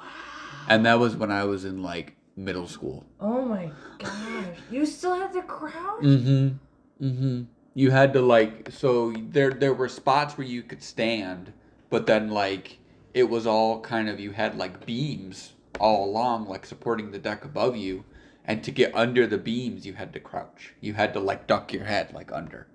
and 0.70 0.86
that 0.86 0.98
was 0.98 1.18
when 1.18 1.30
I 1.32 1.44
was 1.44 1.66
in 1.66 1.84
like 1.84 2.16
middle 2.38 2.68
school. 2.68 3.06
Oh 3.20 3.42
my 3.44 3.70
gosh. 4.00 4.58
You 4.72 4.86
still 4.86 5.16
have 5.16 5.34
to 5.34 5.42
crouch? 5.42 6.04
Mm-hmm. 6.04 6.56
Mm-hmm. 7.02 7.44
You 7.74 7.92
had 7.92 8.14
to 8.14 8.22
like 8.22 8.70
so 8.72 9.12
there 9.12 9.52
there 9.52 9.74
were 9.74 9.90
spots 9.90 10.38
where 10.38 10.48
you 10.48 10.62
could 10.62 10.84
stand, 10.84 11.54
but 11.90 12.06
then 12.06 12.30
like 12.30 12.78
it 13.14 13.30
was 13.30 13.48
all 13.48 13.82
kind 13.82 14.10
of 14.10 14.20
you 14.20 14.32
had 14.32 14.58
like 14.58 14.86
beams 14.86 15.54
all 15.80 16.06
along 16.06 16.48
like 16.48 16.66
supporting 16.66 17.12
the 17.12 17.18
deck 17.20 17.44
above 17.46 17.76
you. 17.76 18.04
And 18.46 18.64
to 18.64 18.72
get 18.72 18.96
under 18.96 19.28
the 19.28 19.38
beams, 19.38 19.86
you 19.86 19.94
had 19.94 20.14
to 20.14 20.20
crouch. 20.20 20.74
You 20.82 20.94
had 20.94 21.14
to 21.14 21.20
like 21.20 21.48
duck 21.48 21.72
your 21.74 21.86
head 21.86 22.14
like 22.14 22.32
under. 22.32 22.68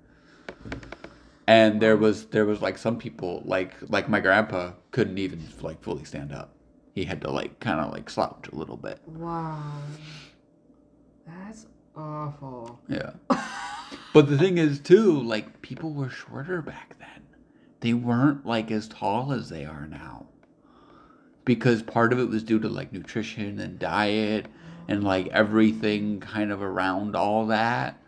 And 1.47 1.81
there 1.81 1.97
was 1.97 2.27
there 2.27 2.45
was 2.45 2.63
like 2.63 2.79
some 2.79 2.99
people 2.99 3.43
like 3.45 3.75
like 3.89 4.09
my 4.09 4.21
grandpa 4.21 4.73
couldn't 4.91 5.19
even 5.19 5.43
like 5.61 5.83
fully 5.83 6.05
stand 6.05 6.33
up. 6.33 6.55
He 6.95 7.05
had 7.05 7.21
to 7.23 7.31
like 7.31 7.61
kind 7.61 7.81
of 7.81 7.93
like 7.93 8.09
slouch 8.09 8.49
a 8.53 8.55
little 8.55 8.77
bit. 8.77 9.01
Wow. 9.07 9.63
That's 11.27 11.67
awful. 11.95 12.81
Yeah. 12.89 13.13
but 14.13 14.29
the 14.29 14.39
thing 14.39 14.59
is 14.59 14.81
too, 14.81 15.21
like 15.21 15.61
people 15.63 15.93
were 15.93 16.09
shorter 16.09 16.63
back 16.63 16.97
then. 16.99 17.23
They 17.81 17.93
weren't 17.93 18.47
like 18.47 18.71
as 18.71 18.89
tall 18.89 19.33
as 19.33 19.49
they 19.49 19.65
are 19.65 19.87
now. 19.87 20.27
Because 21.45 21.83
part 21.83 22.13
of 22.13 22.19
it 22.19 22.29
was 22.29 22.43
due 22.43 22.59
to 22.59 22.69
like 22.69 22.93
nutrition 22.93 23.61
and 23.61 23.79
diet 23.79 24.47
and 24.89 25.05
like 25.05 25.29
everything 25.29 26.21
kind 26.21 26.51
of 26.51 26.63
around 26.63 27.15
all 27.15 27.47
that. 27.47 28.01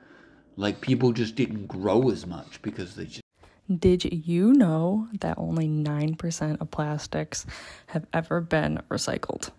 Like 0.56 0.80
people 0.80 1.12
just 1.12 1.34
didn't 1.34 1.66
grow 1.66 2.10
as 2.10 2.26
much 2.26 2.60
because 2.62 2.96
they 2.96 3.04
just 3.04 3.22
Did 3.68 4.26
you 4.26 4.52
know 4.54 5.08
that 5.20 5.38
only 5.38 5.68
9% 5.68 6.60
of 6.60 6.70
plastics 6.70 7.46
have 7.88 8.06
ever 8.12 8.40
been 8.40 8.80
recycled? 8.90 9.50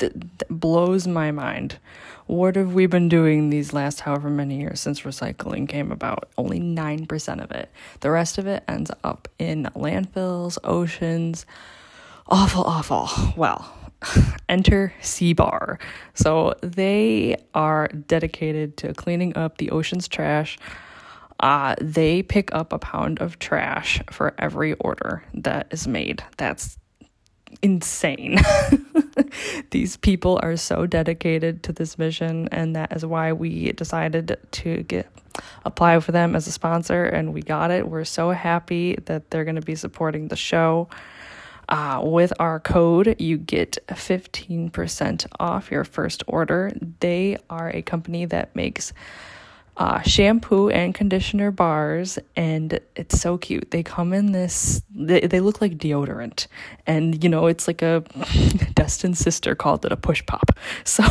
Th- 0.00 0.12
blows 0.48 1.06
my 1.06 1.30
mind. 1.30 1.78
What 2.26 2.56
have 2.56 2.74
we 2.74 2.86
been 2.86 3.08
doing 3.08 3.50
these 3.50 3.72
last 3.72 4.00
however 4.00 4.30
many 4.30 4.60
years 4.60 4.80
since 4.80 5.02
recycling 5.02 5.68
came 5.68 5.90
about? 5.90 6.28
Only 6.38 6.60
9% 6.60 7.42
of 7.42 7.50
it. 7.50 7.70
The 8.00 8.10
rest 8.10 8.38
of 8.38 8.46
it 8.46 8.64
ends 8.68 8.90
up 9.04 9.28
in 9.38 9.68
landfills, 9.74 10.58
oceans. 10.64 11.44
Awful, 12.28 12.64
awful. 12.64 13.08
Well, 13.36 13.72
enter 14.48 14.92
Seabar. 15.00 15.80
So 16.14 16.54
they 16.62 17.36
are 17.54 17.88
dedicated 17.88 18.76
to 18.78 18.94
cleaning 18.94 19.36
up 19.36 19.58
the 19.58 19.70
ocean's 19.70 20.08
trash. 20.08 20.58
Uh, 21.40 21.74
they 21.80 22.22
pick 22.22 22.54
up 22.54 22.72
a 22.72 22.78
pound 22.78 23.20
of 23.20 23.38
trash 23.38 24.00
for 24.10 24.34
every 24.38 24.74
order 24.74 25.24
that 25.34 25.66
is 25.70 25.88
made. 25.88 26.22
That's 26.36 26.78
insane. 27.62 28.38
These 29.70 29.96
people 29.98 30.40
are 30.42 30.56
so 30.56 30.86
dedicated 30.86 31.62
to 31.64 31.72
this 31.72 31.98
mission, 31.98 32.48
and 32.52 32.74
that 32.76 32.94
is 32.96 33.04
why 33.04 33.32
we 33.32 33.72
decided 33.72 34.38
to 34.50 34.82
get 34.84 35.08
apply 35.64 36.00
for 36.00 36.12
them 36.12 36.34
as 36.34 36.46
a 36.46 36.52
sponsor, 36.52 37.04
and 37.04 37.32
we 37.32 37.42
got 37.42 37.70
it. 37.70 37.88
We're 37.88 38.04
so 38.04 38.30
happy 38.30 38.96
that 39.06 39.30
they're 39.30 39.44
going 39.44 39.56
to 39.56 39.62
be 39.62 39.76
supporting 39.76 40.28
the 40.28 40.36
show. 40.36 40.88
Uh, 41.68 42.00
with 42.02 42.32
our 42.40 42.58
code, 42.58 43.14
you 43.20 43.38
get 43.38 43.78
15% 43.88 45.26
off 45.38 45.70
your 45.70 45.84
first 45.84 46.24
order. 46.26 46.72
They 46.98 47.36
are 47.48 47.70
a 47.70 47.82
company 47.82 48.24
that 48.24 48.56
makes 48.56 48.92
uh, 49.80 50.02
shampoo 50.02 50.68
and 50.68 50.94
conditioner 50.94 51.50
bars, 51.50 52.18
and 52.36 52.78
it's 52.96 53.18
so 53.18 53.38
cute. 53.38 53.70
They 53.70 53.82
come 53.82 54.12
in 54.12 54.32
this, 54.32 54.82
they, 54.94 55.20
they 55.20 55.40
look 55.40 55.62
like 55.62 55.78
deodorant, 55.78 56.48
and 56.86 57.24
you 57.24 57.30
know, 57.30 57.46
it's 57.46 57.66
like 57.66 57.80
a 57.80 58.00
Dustin's 58.74 59.18
sister 59.18 59.54
called 59.54 59.86
it 59.86 59.90
a 59.90 59.96
push 59.96 60.24
pop. 60.26 60.50
So 60.84 61.04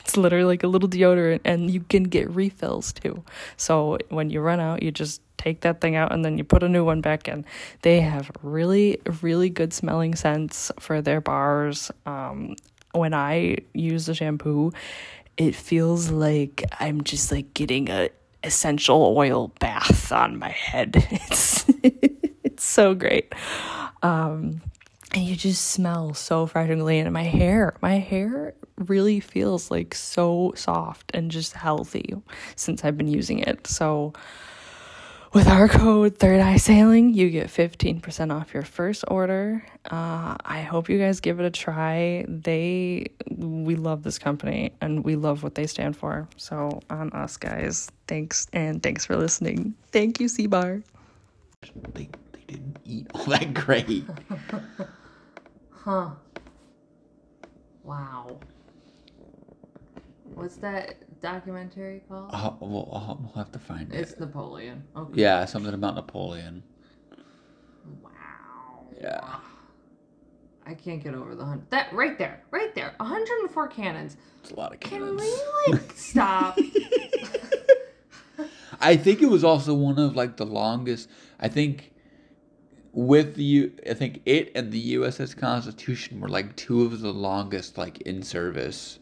it's 0.00 0.16
literally 0.16 0.44
like 0.44 0.64
a 0.64 0.66
little 0.66 0.88
deodorant, 0.88 1.42
and 1.44 1.70
you 1.70 1.80
can 1.80 2.02
get 2.04 2.28
refills 2.28 2.92
too. 2.92 3.22
So 3.56 3.98
when 4.08 4.30
you 4.30 4.40
run 4.40 4.58
out, 4.58 4.82
you 4.82 4.90
just 4.90 5.22
take 5.38 5.60
that 5.60 5.80
thing 5.80 5.94
out 5.94 6.12
and 6.12 6.24
then 6.24 6.38
you 6.38 6.44
put 6.44 6.62
a 6.62 6.68
new 6.68 6.84
one 6.84 7.00
back 7.00 7.28
in. 7.28 7.44
They 7.82 8.00
have 8.00 8.30
really, 8.42 9.00
really 9.20 9.50
good 9.50 9.72
smelling 9.72 10.14
scents 10.14 10.72
for 10.80 11.02
their 11.02 11.20
bars. 11.20 11.90
Um, 12.06 12.56
when 12.92 13.14
I 13.14 13.58
use 13.74 14.06
the 14.06 14.14
shampoo, 14.14 14.72
it 15.42 15.54
feels 15.54 16.10
like 16.10 16.64
I'm 16.78 17.02
just 17.02 17.32
like 17.32 17.52
getting 17.54 17.90
a 17.90 18.10
essential 18.44 19.14
oil 19.16 19.48
bath 19.60 20.12
on 20.12 20.38
my 20.38 20.50
head. 20.50 20.96
It's 21.10 21.64
it's 22.44 22.64
so 22.64 22.94
great. 22.94 23.32
Um 24.02 24.60
and 25.14 25.24
you 25.24 25.36
just 25.36 25.70
smell 25.72 26.14
so 26.14 26.42
refreshingly 26.42 26.98
and 26.98 27.12
my 27.12 27.24
hair, 27.24 27.74
my 27.82 27.98
hair 27.98 28.54
really 28.78 29.20
feels 29.20 29.70
like 29.70 29.94
so 29.94 30.52
soft 30.56 31.10
and 31.12 31.30
just 31.30 31.52
healthy 31.52 32.14
since 32.56 32.84
I've 32.84 32.96
been 32.96 33.08
using 33.08 33.40
it. 33.40 33.66
So 33.66 34.14
with 35.32 35.48
our 35.48 35.68
code 35.68 36.18
Third 36.18 36.40
Eye 36.40 36.56
Sailing, 36.56 37.14
you 37.14 37.30
get 37.30 37.48
15% 37.48 38.32
off 38.32 38.52
your 38.52 38.62
first 38.62 39.04
order. 39.08 39.64
Uh, 39.90 40.36
I 40.44 40.62
hope 40.62 40.88
you 40.88 40.98
guys 40.98 41.20
give 41.20 41.40
it 41.40 41.46
a 41.46 41.50
try. 41.50 42.24
They, 42.28 43.06
we 43.30 43.76
love 43.76 44.02
this 44.02 44.18
company 44.18 44.72
and 44.80 45.04
we 45.04 45.16
love 45.16 45.42
what 45.42 45.54
they 45.54 45.66
stand 45.66 45.96
for. 45.96 46.28
So, 46.36 46.80
on 46.90 47.10
us, 47.12 47.36
guys, 47.36 47.90
thanks 48.06 48.46
and 48.52 48.82
thanks 48.82 49.06
for 49.06 49.16
listening. 49.16 49.74
Thank 49.90 50.20
you, 50.20 50.28
C 50.28 50.46
Bar. 50.46 50.82
they, 51.94 52.08
they 52.32 52.44
didn't 52.46 52.78
eat 52.84 53.06
all 53.14 53.24
that 53.26 53.54
great. 53.54 54.04
Huh. 55.84 56.10
Wow. 57.82 58.38
What's 60.34 60.54
that 60.58 60.94
documentary 61.22 62.02
called? 62.08 62.30
Uh, 62.32 62.52
we'll, 62.60 62.90
uh, 62.92 63.14
we'll 63.20 63.32
have 63.36 63.52
to 63.52 63.58
find 63.58 63.92
it. 63.92 63.98
It's 63.98 64.18
Napoleon. 64.18 64.82
Okay. 64.96 65.20
Yeah, 65.22 65.44
something 65.46 65.72
about 65.72 65.94
Napoleon. 65.94 66.62
Wow. 68.02 68.86
Yeah. 69.00 69.36
I 70.66 70.74
can't 70.74 71.02
get 71.02 71.14
over 71.14 71.34
the 71.34 71.44
hundred. 71.44 71.70
That 71.70 71.92
right 71.92 72.18
there, 72.18 72.42
right 72.50 72.74
there, 72.74 72.94
104 72.98 73.68
cannons. 73.68 74.16
It's 74.42 74.50
a 74.52 74.56
lot 74.56 74.72
of 74.72 74.80
cannons. 74.80 75.20
Can 75.20 75.70
we 75.70 75.72
like 75.78 75.92
stop? 75.96 76.58
I 78.80 78.96
think 78.96 79.22
it 79.22 79.26
was 79.26 79.44
also 79.44 79.74
one 79.74 79.98
of 79.98 80.14
like 80.16 80.36
the 80.36 80.46
longest. 80.46 81.08
I 81.40 81.48
think 81.48 81.92
with 82.92 83.36
the 83.36 83.44
U- 83.44 83.72
I 83.88 83.94
think 83.94 84.22
it 84.26 84.52
and 84.54 84.70
the 84.70 84.94
USS 84.96 85.36
Constitution 85.36 86.20
were 86.20 86.28
like 86.28 86.54
two 86.56 86.82
of 86.82 87.00
the 87.00 87.12
longest 87.12 87.76
like 87.78 88.00
in 88.02 88.22
service 88.22 88.98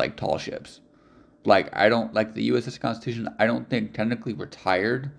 like 0.00 0.16
tall 0.16 0.38
ships. 0.38 0.80
Like 1.44 1.68
I 1.76 1.88
don't 1.88 2.12
like 2.12 2.34
the 2.34 2.50
USS 2.50 2.80
Constitution. 2.80 3.28
I 3.38 3.46
don't 3.46 3.68
think 3.70 3.94
technically 3.94 4.32
retired 4.32 5.10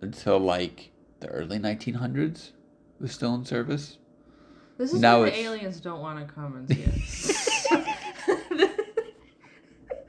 until 0.00 0.38
like 0.38 0.90
the 1.20 1.28
early 1.28 1.58
1900s. 1.58 2.48
It 2.48 2.52
was 3.00 3.12
still 3.12 3.34
in 3.34 3.44
service. 3.44 3.98
This 4.78 4.92
is 4.92 5.00
Now 5.00 5.20
why 5.20 5.26
the 5.30 5.32
it's- 5.32 5.44
aliens 5.46 5.80
don't 5.80 6.00
want 6.00 6.26
to 6.26 6.34
come 6.34 6.56
and 6.56 6.68
see 6.68 6.84
us. 6.84 7.66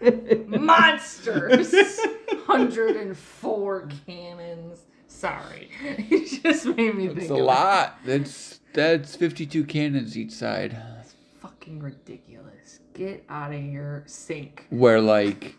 Monsters. 0.48 1.74
104 2.46 3.90
cannons. 4.06 4.86
Sorry. 5.08 5.70
It 5.82 6.44
just 6.44 6.66
made 6.66 6.96
me 6.96 7.08
think 7.08 7.20
It's 7.22 7.30
a 7.30 7.34
of 7.34 7.40
it. 7.40 7.44
lot. 7.44 7.98
That's 8.06 8.60
that's 8.74 9.16
52 9.16 9.64
cannons 9.66 10.18
each 10.18 10.32
side. 10.32 10.72
That's 10.74 11.16
fucking 11.42 11.80
ridiculous. 11.82 12.54
Get 12.98 13.24
out 13.30 13.54
of 13.54 13.62
here. 13.62 14.04
Sink. 14.08 14.66
where 14.70 15.00
like 15.02 15.56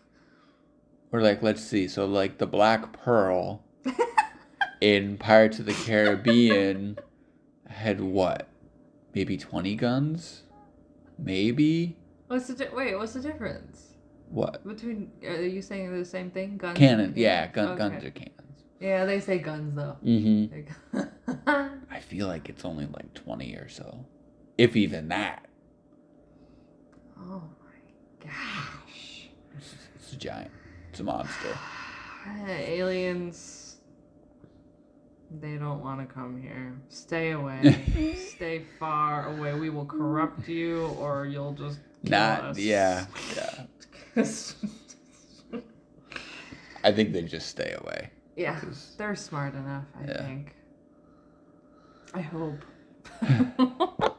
where 1.11 1.23
like 1.23 1.43
let's 1.43 1.63
see 1.63 1.89
so 1.89 2.05
like 2.05 2.39
the 2.39 2.47
black 2.47 2.93
pearl 2.93 3.63
in 4.81 5.17
pirates 5.17 5.59
of 5.59 5.67
the 5.67 5.73
caribbean 5.73 6.99
had 7.69 8.01
what 8.01 8.49
maybe 9.15 9.37
20 9.37 9.75
guns 9.77 10.43
maybe 11.19 11.97
What's 12.27 12.47
the 12.49 12.55
di- 12.55 12.75
wait? 12.75 12.95
What's 12.95 13.15
the 13.15 13.21
difference 13.21 13.95
what 14.31 14.67
between? 14.67 15.11
Are 15.27 15.41
you 15.41 15.63
saying 15.63 15.99
the 15.99 16.05
same 16.05 16.31
thing? 16.31 16.59
Guns. 16.59 16.77
cannon? 16.77 17.15
Yeah, 17.17 17.47
gun, 17.47 17.69
Okay. 17.71 17.79
guns 17.79 18.05
are 18.05 18.11
cannons. 18.11 18.65
Yeah, 18.79 19.07
they 19.07 19.21
say 19.21 19.39
guns 19.39 19.75
though. 19.75 19.97
Mm-hmm. 20.05 21.01
I 21.91 22.01
feel 22.01 22.27
like 22.27 22.51
it's 22.51 22.67
only 22.67 22.85
like 22.85 23.15
twenty 23.15 23.55
or 23.55 23.71
so, 23.71 24.05
if 24.59 24.77
even 24.77 25.09
that. 25.09 25.48
Oh 27.21 27.43
my 27.65 28.27
gosh. 28.27 29.29
It's, 29.57 29.75
it's 29.97 30.13
a 30.13 30.17
giant. 30.17 30.51
It's 30.91 31.01
a 31.01 31.05
monster. 31.05 31.57
Aliens. 32.49 33.65
They 35.41 35.57
don't 35.57 35.83
want 35.83 36.01
to 36.01 36.07
come 36.13 36.41
here. 36.41 36.75
Stay 36.89 37.33
away. 37.33 38.17
Stay 38.37 38.65
far 38.79 39.29
away. 39.37 39.55
We 39.59 39.69
will 39.71 39.85
corrupt 39.85 40.49
you, 40.49 40.87
or 40.99 41.27
you'll 41.27 41.53
just 41.53 41.81
Not 42.03 42.43
us. 42.45 42.59
yeah, 42.59 43.07
yeah. 43.37 43.65
I 46.85 46.93
think 46.93 47.13
they 47.13 47.23
just 47.23 47.49
stay 47.49 47.75
away. 47.79 48.11
yeah, 48.37 48.59
'cause- 48.59 48.95
they're 48.97 49.15
smart 49.17 49.55
enough. 49.55 49.85
I 50.01 50.05
Yeah. 50.07 50.23
think. 50.27 50.55
I 52.15 52.21
hope. 52.23 52.65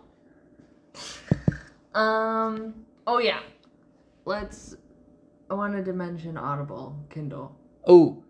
um. 1.96 2.86
Oh 3.10 3.18
yeah. 3.18 3.40
Let's. 4.26 4.76
I 5.50 5.56
wanted 5.56 5.84
to 5.86 5.94
mention 5.94 6.38
Audible, 6.38 6.96
Kindle. 7.10 7.58
Oh, 7.88 8.24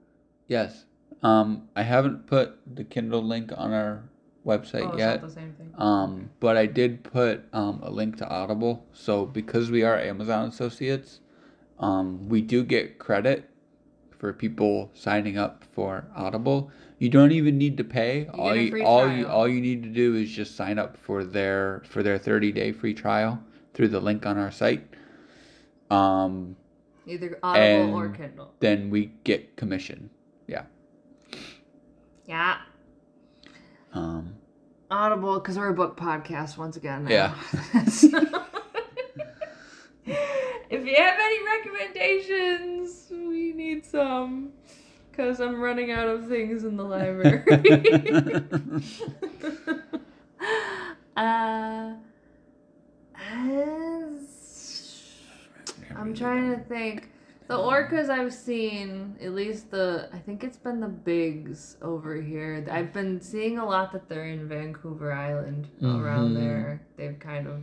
yes. 0.47 0.86
Um, 1.21 1.67
I 1.75 1.84
haven't 1.84 2.27
put 2.27 2.57
the 2.65 2.86
Kindle 2.86 3.21
link 3.21 3.51
on 3.57 3.73
our 3.73 4.09
website 4.45 4.93
oh, 4.93 4.97
yet. 4.97 5.19
not 5.19 5.27
the 5.27 5.36
same 5.36 5.53
thing. 5.55 5.73
Um, 5.77 6.30
but 6.39 6.55
I 6.55 6.65
did 6.65 7.03
put 7.03 7.43
um, 7.51 7.82
a 7.84 7.89
link 7.89 8.15
to 8.19 8.30
Audible. 8.30 8.86
So 8.93 9.25
because 9.25 9.69
we 9.69 9.84
are 9.84 9.99
Amazon 9.99 10.47
associates, 10.47 11.19
um, 11.80 12.30
we 12.30 12.41
do 12.41 12.63
get 12.63 12.99
credit 12.99 13.49
for 14.17 14.32
people 14.32 14.91
signing 14.93 15.38
up 15.38 15.65
for 15.73 16.05
Audible. 16.15 16.71
You 16.99 17.09
don't 17.09 17.34
even 17.34 17.57
need 17.57 17.75
to 17.77 17.84
pay. 17.84 18.30
You 18.34 18.41
all 18.41 18.55
you 18.55 18.71
free 18.71 18.84
all 18.84 19.11
you 19.11 19.27
all 19.27 19.47
you 19.47 19.59
need 19.59 19.84
to 19.84 19.89
do 19.89 20.15
is 20.15 20.30
just 20.30 20.55
sign 20.55 20.80
up 20.80 20.95
for 20.95 21.25
their 21.25 21.82
for 21.89 22.01
their 22.01 22.17
30 22.17 22.53
day 22.53 22.71
free 22.71 22.93
trial 22.93 23.43
through 23.80 23.88
the 23.88 24.01
link 24.01 24.25
on 24.25 24.38
our 24.38 24.51
site. 24.51 24.86
Um, 25.89 26.57
Either 27.07 27.39
Audible 27.41 27.95
or 27.95 28.09
Kindle. 28.09 28.53
then 28.59 28.89
we 28.89 29.13
get 29.23 29.55
commission. 29.55 30.09
Yeah. 30.47 30.63
Yeah. 32.25 32.57
Um, 33.93 34.36
Audible, 34.91 35.39
because 35.39 35.57
we're 35.57 35.69
a 35.69 35.73
book 35.73 35.95
podcast 35.95 36.57
once 36.57 36.75
again. 36.75 37.07
Yeah. 37.09 37.34
if 40.03 40.86
you 40.86 40.95
have 40.95 41.17
any 41.17 41.45
recommendations, 41.45 43.05
we 43.09 43.53
need 43.53 43.86
some. 43.86 44.51
Because 45.09 45.39
I'm 45.39 45.61
running 45.61 45.91
out 45.91 46.09
of 46.09 46.27
things 46.27 46.65
in 46.65 46.75
the 46.75 46.84
library. 46.84 47.45
uh, 51.15 51.93
as- 53.15 54.30
I'm 56.10 56.16
trying 56.16 56.49
to 56.57 56.64
think. 56.64 57.07
The 57.47 57.55
orcas 57.55 58.10
I've 58.10 58.34
seen, 58.34 59.16
at 59.22 59.34
least 59.34 59.70
the, 59.70 60.10
I 60.12 60.18
think 60.18 60.43
it's 60.43 60.57
been 60.57 60.80
the 60.80 60.88
Bigg's 60.88 61.78
over 61.84 62.20
here. 62.20 62.66
I've 62.72 62.91
been 62.93 63.22
seeing 63.22 63.60
a 63.60 63.66
lot 63.66 63.91
that 63.93 64.10
they're 64.10 64.26
in 64.26 64.47
Vancouver 64.47 65.12
Island 65.12 65.68
around 65.84 66.32
Mhm. 66.32 66.36
there. 66.36 66.82
They've 66.95 67.18
kind 67.20 67.47
of, 67.47 67.62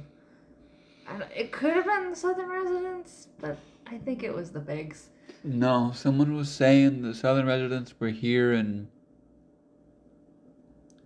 I 1.09 1.19
don't, 1.19 1.31
it 1.35 1.51
could 1.51 1.73
have 1.73 1.85
been 1.87 2.11
the 2.11 2.17
southern 2.17 2.49
residents, 2.49 3.29
but 3.41 3.59
I 3.89 3.99
think 3.99 4.23
it 4.23 4.33
was 4.35 4.51
the 4.53 4.61
Bigg's. 4.61 5.11
No, 5.43 5.91
someone 5.93 6.35
was 6.37 6.49
saying 6.49 7.03
the 7.03 7.15
southern 7.15 7.47
residents 7.47 7.95
were 7.99 8.11
here 8.11 8.53
and 8.53 8.87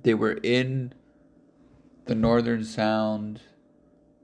they 0.03 0.12
were 0.14 0.38
in 0.43 0.93
the 2.05 2.14
northern 2.14 2.64
sound 2.64 3.41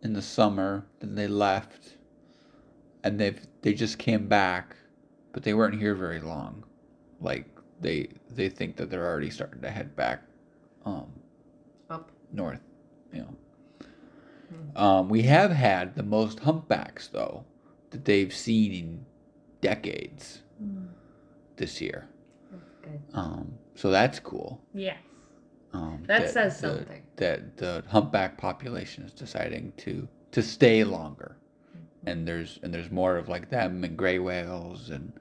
in 0.02 0.12
the 0.12 0.22
summer, 0.22 0.84
then 1.00 1.14
they 1.14 1.26
left 1.26 1.95
and 3.06 3.18
they 3.20 3.34
they 3.62 3.72
just 3.72 3.98
came 3.98 4.26
back, 4.28 4.76
but 5.32 5.42
they 5.44 5.54
weren't 5.54 5.78
here 5.78 5.94
very 5.94 6.20
long. 6.20 6.64
Like 7.20 7.46
they 7.80 8.08
they 8.30 8.48
think 8.48 8.76
that 8.76 8.90
they're 8.90 9.06
already 9.06 9.30
starting 9.30 9.62
to 9.62 9.70
head 9.70 9.94
back 9.96 10.22
um 10.84 11.06
Up. 11.90 12.10
north, 12.32 12.60
you 13.12 13.20
know. 13.20 13.34
Um, 14.76 15.08
we 15.08 15.22
have 15.22 15.50
had 15.50 15.94
the 15.96 16.02
most 16.02 16.40
humpbacks 16.40 17.08
though 17.08 17.44
that 17.90 18.04
they've 18.04 18.32
seen 18.34 18.72
in 18.72 19.06
decades 19.60 20.42
this 21.56 21.80
year. 21.80 22.08
That's 22.52 22.70
good. 22.82 23.00
Um, 23.14 23.54
so 23.74 23.90
that's 23.90 24.18
cool. 24.20 24.60
Yes. 24.74 24.98
Um, 25.72 26.02
That 26.06 26.30
says 26.30 26.60
the- 26.60 26.68
something. 26.78 27.02
That 27.16 27.56
the 27.56 27.82
humpback 27.88 28.36
population 28.38 29.04
is 29.04 29.12
deciding 29.12 29.72
to 29.78 30.08
to 30.32 30.42
stay 30.42 30.84
longer, 30.84 31.36
and 32.06 32.26
there's 32.26 32.58
and 32.62 32.72
there's 32.72 32.90
more 32.90 33.16
of 33.16 33.28
like 33.28 33.50
them 33.50 33.84
and 33.84 33.96
gray 33.96 34.18
whales 34.18 34.90
and 34.90 35.12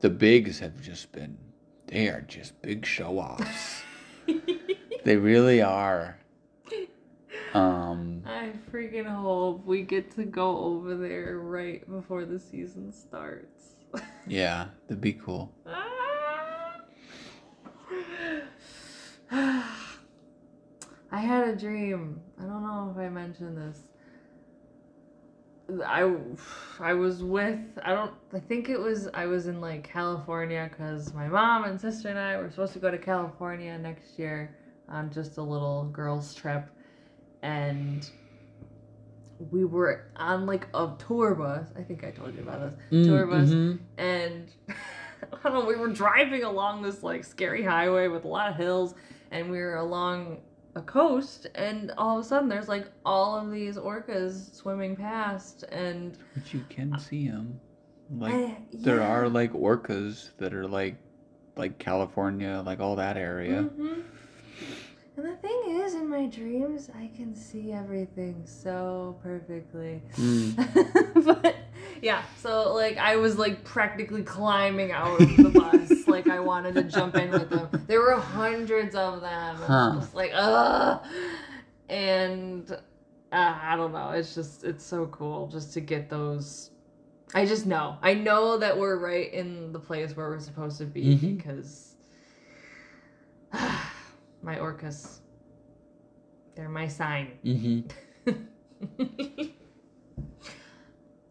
the 0.00 0.08
Bigg's 0.08 0.60
have 0.60 0.80
just 0.80 1.12
been 1.12 1.36
they 1.88 2.08
are 2.08 2.22
just 2.22 2.60
big 2.62 2.86
show 2.86 3.18
offs. 3.18 3.82
they 5.04 5.16
really 5.16 5.60
are. 5.60 6.16
Um, 7.52 8.22
I 8.24 8.52
freaking 8.70 9.06
hope 9.06 9.66
we 9.66 9.82
get 9.82 10.14
to 10.14 10.24
go 10.24 10.56
over 10.58 10.94
there 10.94 11.40
right 11.40 11.88
before 11.90 12.24
the 12.24 12.38
season 12.38 12.92
starts. 12.92 13.74
yeah, 14.28 14.66
that'd 14.86 15.00
be 15.00 15.14
cool. 15.14 15.52
I 21.12 21.18
had 21.18 21.48
a 21.48 21.56
dream. 21.56 22.20
I 22.38 22.42
don't 22.44 22.62
know 22.62 22.94
if 22.94 23.00
I 23.00 23.08
mentioned 23.08 23.58
this. 23.58 23.80
I, 25.84 26.12
I 26.80 26.94
was 26.94 27.22
with 27.22 27.58
I 27.82 27.94
don't 27.94 28.12
I 28.32 28.40
think 28.40 28.68
it 28.68 28.78
was 28.78 29.08
I 29.14 29.26
was 29.26 29.46
in 29.46 29.60
like 29.60 29.84
California 29.84 30.68
because 30.70 31.12
my 31.14 31.28
mom 31.28 31.64
and 31.64 31.80
sister 31.80 32.08
and 32.08 32.18
I 32.18 32.36
were 32.38 32.50
supposed 32.50 32.72
to 32.74 32.78
go 32.78 32.90
to 32.90 32.98
California 32.98 33.76
next 33.78 34.18
year 34.18 34.56
on 34.88 35.10
just 35.10 35.38
a 35.38 35.42
little 35.42 35.84
girls 35.92 36.34
trip. 36.34 36.66
And 37.42 38.08
we 39.50 39.64
were 39.64 40.10
on 40.16 40.46
like 40.46 40.66
a 40.74 40.90
tour 41.06 41.34
bus. 41.34 41.68
I 41.76 41.82
think 41.82 42.04
I 42.04 42.10
told 42.10 42.34
you 42.34 42.42
about 42.42 42.60
this. 42.60 42.74
Mm, 42.92 43.04
tour 43.06 43.26
bus. 43.26 43.48
mhm. 43.48 43.78
and 43.96 44.50
I 44.68 45.48
don't 45.48 45.54
know, 45.54 45.64
we 45.66 45.76
were 45.76 45.88
driving 45.88 46.44
along 46.44 46.82
this 46.82 47.02
like 47.02 47.24
scary 47.24 47.62
highway 47.62 48.08
with 48.08 48.24
a 48.24 48.28
lot 48.28 48.50
of 48.50 48.56
hills, 48.56 48.94
and 49.30 49.50
we 49.50 49.58
were 49.58 49.76
along 49.76 50.38
a 50.74 50.82
coast, 50.82 51.46
and 51.54 51.92
all 51.98 52.18
of 52.18 52.24
a 52.24 52.28
sudden 52.28 52.48
there's 52.48 52.68
like 52.68 52.86
all 53.04 53.36
of 53.36 53.50
these 53.50 53.76
orcas 53.76 54.54
swimming 54.54 54.96
past, 54.96 55.64
and 55.64 56.16
But 56.34 56.52
you 56.54 56.64
can 56.68 56.98
see 56.98 57.28
them. 57.28 57.60
Like 58.16 58.34
I- 58.34 58.62
there 58.72 59.02
are 59.02 59.28
like 59.28 59.52
orcas 59.52 60.30
that 60.38 60.54
are 60.54 60.66
like 60.66 60.96
like 61.56 61.78
California, 61.78 62.62
like 62.64 62.80
all 62.80 62.96
that 62.96 63.16
area. 63.16 63.62
Mhm. 63.64 64.02
And 65.16 65.26
the 65.26 65.36
thing 65.36 65.62
is, 65.82 65.94
in 65.94 66.08
my 66.08 66.26
dreams, 66.26 66.88
I 66.96 67.10
can 67.14 67.34
see 67.34 67.72
everything 67.72 68.42
so 68.46 69.18
perfectly. 69.22 70.00
Mm. 70.14 71.14
but 71.42 71.56
yeah, 72.02 72.22
so 72.38 72.72
like 72.74 72.96
I 72.98 73.16
was 73.16 73.38
like 73.38 73.64
practically 73.64 74.22
climbing 74.22 74.92
out 74.92 75.20
of 75.20 75.36
the 75.36 75.50
bus, 75.50 76.06
like 76.08 76.28
I 76.28 76.40
wanted 76.40 76.74
to 76.76 76.82
jump 76.84 77.16
in 77.16 77.30
with 77.30 77.50
them. 77.50 77.68
There 77.86 78.00
were 78.00 78.16
hundreds 78.16 78.94
of 78.94 79.20
them. 79.20 79.56
Huh. 79.56 79.92
was 79.96 80.14
like, 80.14 80.30
ugh. 80.34 81.04
And 81.88 82.70
uh, 83.32 83.58
I 83.62 83.76
don't 83.76 83.92
know. 83.92 84.10
It's 84.10 84.34
just 84.34 84.64
it's 84.64 84.84
so 84.84 85.06
cool 85.06 85.48
just 85.48 85.72
to 85.74 85.80
get 85.80 86.08
those. 86.08 86.70
I 87.34 87.46
just 87.46 87.66
know. 87.66 87.96
I 88.02 88.14
know 88.14 88.58
that 88.58 88.76
we're 88.76 88.98
right 88.98 89.32
in 89.32 89.72
the 89.72 89.78
place 89.78 90.16
where 90.16 90.28
we're 90.30 90.40
supposed 90.40 90.78
to 90.78 90.84
be 90.86 91.16
Mhm. 91.16 91.36
because 91.36 91.94
my 93.52 94.56
orcas. 94.56 95.18
They're 96.56 96.68
my 96.68 96.88
sign. 96.88 97.38
Mm-hmm. 97.44 97.88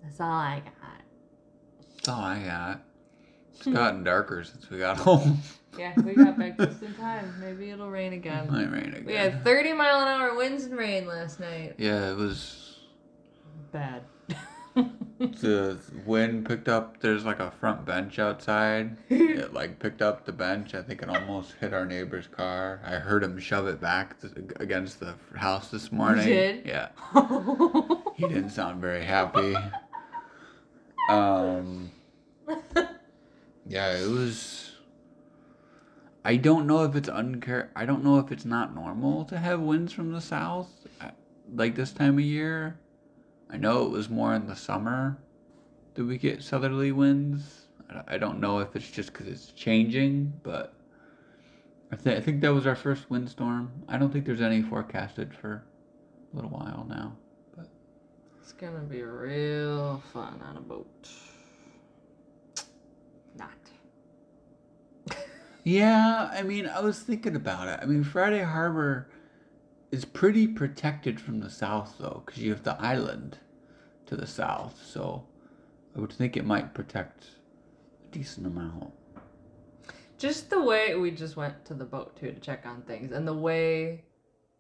That's 0.04 0.20
all 0.20 0.32
I 0.32 0.62
got. 0.64 1.02
That's 1.96 2.08
all 2.10 2.22
I 2.22 2.44
got. 2.44 2.82
It's 3.54 3.66
hmm. 3.66 3.74
gotten 3.74 4.04
darker 4.04 4.44
since 4.44 4.70
we 4.70 4.80
got 4.80 4.98
home. 5.00 5.40
Yeah, 5.78 5.94
we 6.02 6.14
got 6.14 6.38
back 6.38 6.58
just 6.58 6.82
in 6.82 6.94
time. 6.96 7.36
Maybe 7.40 7.70
it'll 7.70 7.90
rain 7.90 8.14
again. 8.14 8.52
Might 8.52 8.72
rain 8.72 8.90
again. 8.90 9.06
We 9.06 9.14
had 9.14 9.44
30 9.44 9.74
mile 9.74 10.02
an 10.02 10.08
hour 10.08 10.36
winds 10.36 10.64
and 10.64 10.76
rain 10.76 11.08
last 11.08 11.40
night. 11.40 11.76
yeah, 11.78 12.12
it 12.12 12.18
was 12.18 12.70
Bad. 13.72 14.04
the 15.20 15.78
wind 16.06 16.46
picked 16.48 16.68
up. 16.68 17.00
There's 17.02 17.26
like 17.26 17.40
a 17.40 17.52
front 17.52 17.86
bench 17.86 18.20
outside. 18.20 18.98
It 19.10 19.54
like 19.54 19.80
picked 19.80 20.02
up 20.02 20.26
the 20.26 20.32
bench. 20.32 20.74
I 20.74 20.82
think 20.82 21.02
it 21.02 21.10
almost 21.10 21.54
hit 21.60 21.74
our 21.74 21.86
neighbor's 21.86 22.28
car. 22.28 22.82
I 22.86 22.96
heard 22.96 23.24
him 23.24 23.38
shove 23.40 23.68
it 23.68 23.80
back 23.80 24.20
th- 24.22 24.34
against 24.60 25.00
the 25.00 25.16
house 25.36 25.70
this 25.70 25.92
morning. 25.92 26.26
did? 26.26 26.66
Yeah. 26.66 26.90
he 28.16 28.28
didn't 28.28 28.52
sound 28.52 28.82
very 28.82 29.04
happy. 29.04 29.56
Um, 31.10 31.92
yeah, 33.68 33.94
it 33.98 34.08
was. 34.08 34.72
I 36.24 36.36
don't 36.36 36.68
know 36.68 36.84
if 36.84 36.96
it's 36.96 37.10
uncar. 37.10 37.70
I 37.76 37.86
don't 37.86 38.04
know 38.04 38.20
if 38.20 38.32
it's 38.32 38.46
not 38.46 38.76
normal 38.76 39.26
to 39.26 39.38
have 39.38 39.60
winds 39.60 39.92
from 39.92 40.12
the 40.12 40.22
south, 40.22 40.70
uh, 41.02 41.10
like 41.56 41.76
this 41.76 41.92
time 41.92 42.20
of 42.20 42.24
year. 42.24 42.78
I 43.50 43.58
know 43.58 43.84
it 43.86 43.90
was 43.90 44.10
more 44.10 44.36
in 44.36 44.46
the 44.46 44.56
summer 44.56 45.18
that 45.96 46.04
we 46.04 46.18
get 46.18 46.44
southerly 46.44 46.92
winds. 46.92 47.66
I- 47.90 48.16
I 48.16 48.18
don't 48.20 48.40
know 48.40 48.60
if 48.60 48.76
it's 48.76 48.90
just 48.92 49.12
because 49.12 49.28
it's 49.28 49.48
changing, 49.54 50.34
but 50.44 50.74
I, 51.92 51.96
th- 51.96 52.18
I 52.18 52.22
think 52.22 52.42
that 52.42 52.54
was 52.54 52.68
our 52.68 52.76
first 52.76 53.10
windstorm. 53.10 53.72
I 53.88 53.98
don't 53.98 54.14
think 54.14 54.26
there's 54.26 54.42
any 54.42 54.62
forecasted 54.62 55.34
for 55.34 55.64
a 56.32 56.36
little 56.36 56.52
while 56.52 56.86
now. 56.88 57.16
It's 58.50 58.60
gonna 58.60 58.80
be 58.80 59.04
real 59.04 60.02
fun 60.12 60.42
on 60.42 60.58
a 60.58 60.60
boat. 60.60 61.08
Not. 63.38 63.52
yeah, 65.64 66.32
I 66.34 66.42
mean, 66.42 66.66
I 66.66 66.80
was 66.80 67.00
thinking 67.00 67.36
about 67.36 67.68
it. 67.68 67.80
I 67.80 67.86
mean, 67.86 68.04
Friday 68.04 68.42
Harbor 68.42 69.08
is 69.92 70.04
pretty 70.04 70.48
protected 70.48 71.22
from 71.22 71.42
the 71.42 71.50
south, 71.52 71.98
though, 72.00 72.24
because 72.26 72.42
you 72.42 72.50
have 72.50 72.64
the 72.64 72.76
island 72.82 73.38
to 74.08 74.16
the 74.16 74.26
south. 74.26 74.82
So 74.84 75.28
I 75.96 76.00
would 76.00 76.12
think 76.12 76.36
it 76.36 76.44
might 76.44 76.74
protect 76.74 77.26
a 78.08 78.12
decent 78.12 78.48
amount. 78.48 78.92
Just 80.18 80.50
the 80.50 80.64
way 80.64 80.96
we 80.96 81.12
just 81.12 81.38
went 81.38 81.66
to 81.66 81.76
the 81.76 81.86
boat 81.86 82.18
too 82.20 82.32
to 82.32 82.40
check 82.40 82.66
on 82.66 82.82
things, 82.82 83.12
and 83.12 83.28
the 83.28 83.32
way, 83.32 84.06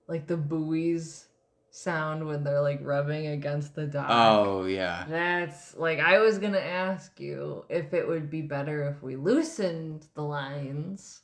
like 0.07 0.27
the 0.27 0.37
buoys 0.37 1.28
sound 1.71 2.25
when 2.25 2.43
they're 2.43 2.61
like 2.61 2.79
rubbing 2.81 3.27
against 3.27 3.75
the 3.75 3.85
dock. 3.85 4.07
Oh 4.09 4.65
yeah. 4.65 5.05
That's 5.07 5.75
like 5.75 5.99
I 5.99 6.19
was 6.19 6.39
gonna 6.39 6.57
ask 6.57 7.19
you 7.19 7.65
if 7.69 7.93
it 7.93 8.07
would 8.07 8.29
be 8.29 8.41
better 8.41 8.83
if 8.83 9.03
we 9.03 9.15
loosened 9.15 10.07
the 10.15 10.23
lines 10.23 11.21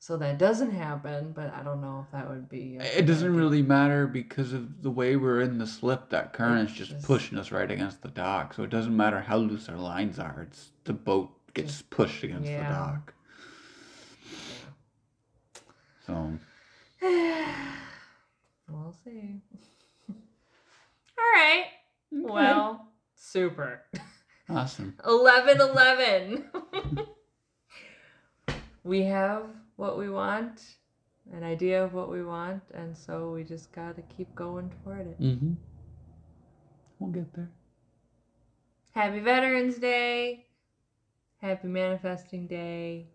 so 0.00 0.16
that 0.18 0.38
doesn't 0.38 0.70
happen, 0.70 1.32
but 1.32 1.52
I 1.52 1.62
don't 1.62 1.80
know 1.80 2.04
if 2.06 2.12
that 2.12 2.30
would 2.30 2.48
be. 2.48 2.78
It 2.80 3.04
doesn't 3.04 3.34
really 3.34 3.62
matter 3.62 4.06
because 4.06 4.52
of 4.52 4.82
the 4.82 4.90
way 4.90 5.16
we're 5.16 5.40
in 5.40 5.58
the 5.58 5.66
slip. 5.66 6.10
That 6.10 6.32
current's 6.32 6.72
just 6.72 6.92
just- 6.92 7.04
pushing 7.04 7.36
us 7.36 7.50
right 7.50 7.70
against 7.70 8.02
the 8.02 8.08
dock. 8.08 8.54
So 8.54 8.62
it 8.62 8.70
doesn't 8.70 8.96
matter 8.96 9.20
how 9.20 9.38
loose 9.38 9.68
our 9.68 9.76
lines 9.76 10.18
are. 10.18 10.46
It's 10.48 10.70
the 10.84 10.92
boat 10.92 11.30
gets 11.52 11.82
pushed 11.82 12.22
against 12.22 12.48
yeah. 12.48 12.68
the 12.68 12.74
dock. 12.74 13.14
So 16.06 16.38
we'll 18.70 18.94
see. 19.04 19.42
All 21.18 21.40
right. 21.40 21.64
Well, 22.10 22.88
super. 23.14 23.82
awesome. 24.48 24.96
11 25.06 25.60
11. 25.60 26.44
we 28.84 29.02
have 29.02 29.44
what 29.76 29.98
we 29.98 30.08
want, 30.08 30.62
an 31.32 31.42
idea 31.42 31.82
of 31.84 31.94
what 31.94 32.10
we 32.10 32.24
want, 32.24 32.62
and 32.74 32.96
so 32.96 33.30
we 33.30 33.44
just 33.44 33.72
got 33.72 33.96
to 33.96 34.02
keep 34.16 34.34
going 34.34 34.70
toward 34.82 35.06
it. 35.06 35.20
Mm-hmm. 35.20 35.52
We'll 36.98 37.10
get 37.10 37.32
there. 37.34 37.50
Happy 38.90 39.20
Veterans 39.20 39.78
Day. 39.78 40.46
Happy 41.40 41.68
Manifesting 41.68 42.48
Day. 42.48 43.06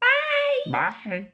Bye. 0.00 0.70
Bye. 1.04 1.32